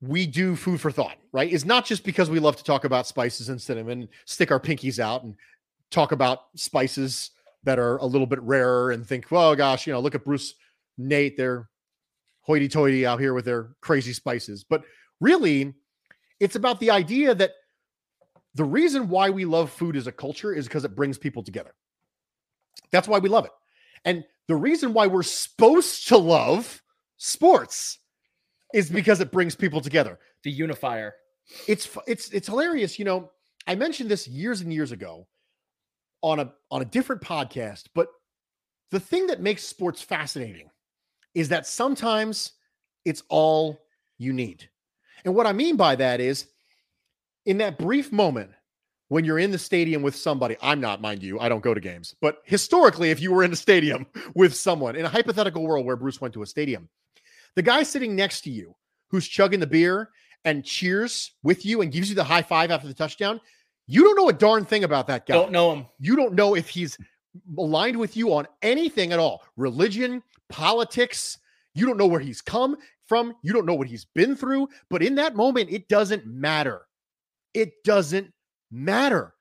[0.01, 3.07] we do food for thought, right, is not just because we love to talk about
[3.07, 5.36] spices and cinnamon, stick our pinkies out and
[5.91, 7.32] talk about spices
[7.63, 10.53] that are a little bit rarer and think, well, gosh, you know, look at Bruce,
[10.97, 11.69] Nate, they're
[12.41, 14.63] hoity toity out here with their crazy spices.
[14.63, 14.84] But
[15.19, 15.73] really,
[16.39, 17.51] it's about the idea that
[18.60, 21.74] the reason why we love food as a culture is because it brings people together.
[22.91, 23.51] That's why we love it.
[24.03, 26.84] And the reason why we're supposed to love
[27.16, 27.99] sports
[28.74, 30.20] is because it brings people together.
[30.43, 31.14] The unifier.
[31.70, 33.32] It's it's it's hilarious, you know.
[33.66, 35.26] I mentioned this years and years ago
[36.22, 38.10] on a on a different podcast, but
[38.91, 40.70] the thing that makes sports fascinating
[41.34, 42.51] is that sometimes
[43.05, 43.80] it's all
[44.18, 44.70] you need.
[45.24, 46.47] And what I mean by that is
[47.46, 48.52] in that brief moment
[49.10, 51.82] when you're in the stadium with somebody, I'm not, mind you, I don't go to
[51.82, 55.86] games, but historically, if you were in a stadium with someone in a hypothetical world
[55.86, 56.90] where Bruce went to a stadium,
[57.56, 58.76] the guy sitting next to you
[59.10, 60.10] who's chugging the beer
[60.46, 63.42] and cheers with you and gives you the high five after the touchdown,
[63.88, 65.34] you don't know a darn thing about that guy.
[65.34, 65.86] Don't know him.
[66.00, 66.98] You don't know if he's
[67.58, 71.40] aligned with you on anything at all religion, politics.
[71.74, 72.78] You don't know where he's come
[73.08, 73.34] from.
[73.42, 74.70] You don't know what he's been through.
[74.90, 76.84] But in that moment, it doesn't matter.
[77.54, 78.32] It doesn't
[78.72, 79.34] matter.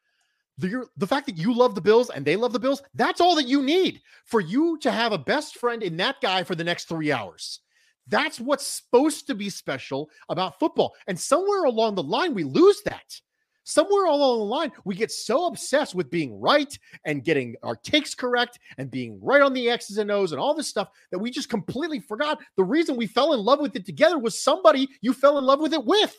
[0.59, 3.37] The, the fact that you love the Bills and they love the Bills, that's all
[3.37, 6.65] that you need for you to have a best friend in that guy for the
[6.65, 7.61] next three hours.
[8.09, 10.95] That's what's supposed to be special about football.
[11.07, 13.21] And somewhere along the line, we lose that
[13.69, 18.15] somewhere along the line, we get so obsessed with being right and getting our takes
[18.15, 21.31] correct and being right on the X's and O's and all this stuff that we
[21.31, 25.13] just completely forgot the reason we fell in love with it together was somebody you
[25.13, 26.17] fell in love with it with.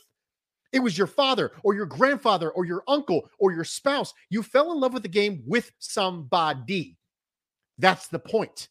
[0.72, 4.13] It was your father or your grandfather or your uncle or your spouse.
[4.30, 6.97] You fell in love with the game with somebody.
[7.78, 8.70] That's the point.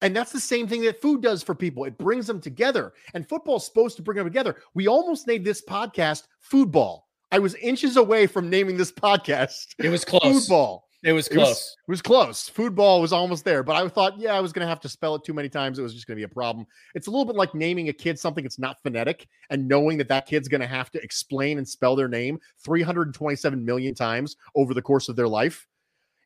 [0.00, 1.84] And that's the same thing that food does for people.
[1.84, 2.92] It brings them together.
[3.14, 4.56] And football's supposed to bring them together.
[4.74, 9.74] We almost named this podcast Foodball I was inches away from naming this podcast.
[9.78, 10.46] It was close.
[10.46, 10.87] Football.
[11.04, 11.38] It was close.
[11.38, 12.50] It was, it was close.
[12.50, 15.14] Foodball was almost there, but I thought, yeah, I was going to have to spell
[15.14, 15.78] it too many times.
[15.78, 16.66] It was just going to be a problem.
[16.94, 20.08] It's a little bit like naming a kid something that's not phonetic and knowing that
[20.08, 24.74] that kid's going to have to explain and spell their name 327 million times over
[24.74, 25.68] the course of their life.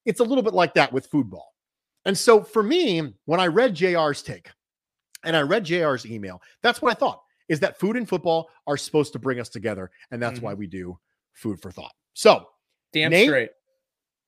[0.07, 1.53] It's a little bit like that with football.
[2.07, 4.49] And so for me, when I read JR's take
[5.23, 8.79] and I read JR's email, that's what I thought is that food and football are
[8.79, 9.91] supposed to bring us together.
[10.11, 10.47] And that's mm-hmm.
[10.47, 10.99] why we do
[11.35, 11.93] food for thought.
[12.14, 12.49] So,
[12.93, 13.51] damn Nate, straight.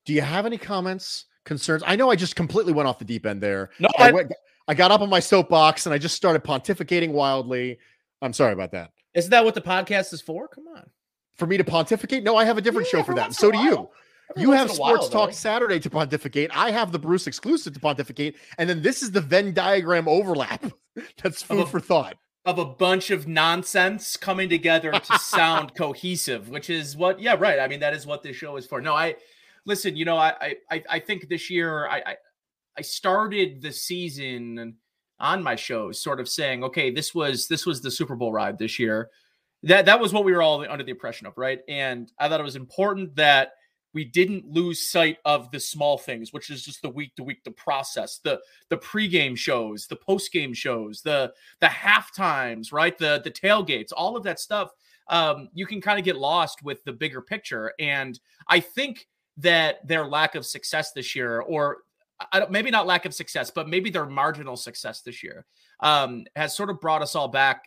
[0.04, 1.82] Do you have any comments, concerns?
[1.86, 3.70] I know I just completely went off the deep end there.
[3.78, 4.32] No, I, I, went,
[4.68, 7.78] I got up on my soapbox and I just started pontificating wildly.
[8.22, 8.92] I'm sorry about that.
[9.14, 10.48] Isn't that what the podcast is for?
[10.48, 10.88] Come on.
[11.36, 12.22] For me to pontificate?
[12.22, 13.34] No, I have a different Yeah, show for that.
[13.34, 13.88] So do you.
[14.30, 15.32] Every You have a while, Sports Talk.
[15.32, 16.50] Saturday to pontificate.
[16.54, 18.36] I have the Bruce exclusive to pontificate.
[18.58, 20.64] And then this is the Venn diagram overlap.
[21.22, 22.16] That's food a- for thought.
[22.44, 27.58] of a bunch of nonsense coming together to sound cohesive, which is what, yeah, right.
[27.58, 28.80] I mean, that is what this show is for.
[28.80, 29.16] No, I
[29.66, 32.16] listen, you know, I I I think this year I
[32.76, 34.76] I, started the season
[35.20, 38.58] on my shows sort of saying, okay, this was this was the Super Bowl ride
[38.58, 39.10] this year.
[39.62, 41.60] That that was what we were all under the impression of, right?
[41.68, 43.52] And I thought it was important that
[43.94, 47.44] we didn't lose sight of the small things, which is just the week to week
[47.44, 52.98] the process, the the pregame shows, the postgame shows, the the half times, right?
[52.98, 54.72] The the tailgates, all of that stuff.
[55.08, 57.72] Um, you can kind of get lost with the bigger picture.
[57.78, 59.06] And I think
[59.38, 61.78] that their lack of success this year, or
[62.50, 65.44] maybe not lack of success, but maybe their marginal success this year,
[65.80, 67.64] um, has sort of brought us all back.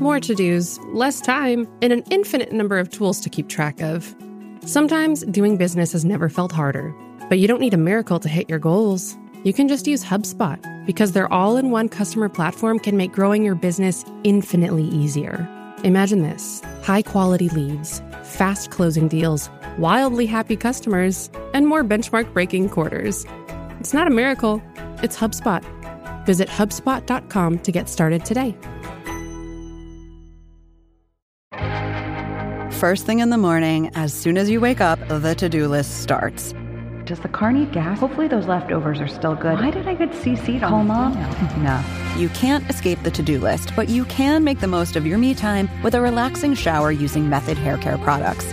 [0.00, 4.14] More to dos, less time, and an infinite number of tools to keep track of.
[4.66, 6.92] Sometimes doing business has never felt harder,
[7.28, 9.16] but you don't need a miracle to hit your goals.
[9.44, 13.44] You can just use HubSpot because their all in one customer platform can make growing
[13.44, 15.48] your business infinitely easier.
[15.84, 22.68] Imagine this high quality leads, fast closing deals, wildly happy customers, and more benchmark breaking
[22.68, 23.24] quarters.
[23.80, 24.62] It's not a miracle,
[25.02, 25.62] it's HubSpot.
[26.26, 28.56] Visit HubSpot.com to get started today.
[32.72, 36.02] First thing in the morning, as soon as you wake up, the to do list
[36.02, 36.52] starts.
[37.04, 37.98] Does the car need gas?
[37.98, 39.54] Hopefully those leftovers are still good.
[39.54, 41.12] Why did I get CC'd Call on mom?
[41.62, 41.82] No.
[42.16, 45.18] You can't escape the to do list, but you can make the most of your
[45.18, 48.52] me time with a relaxing shower using Method Hair Care products.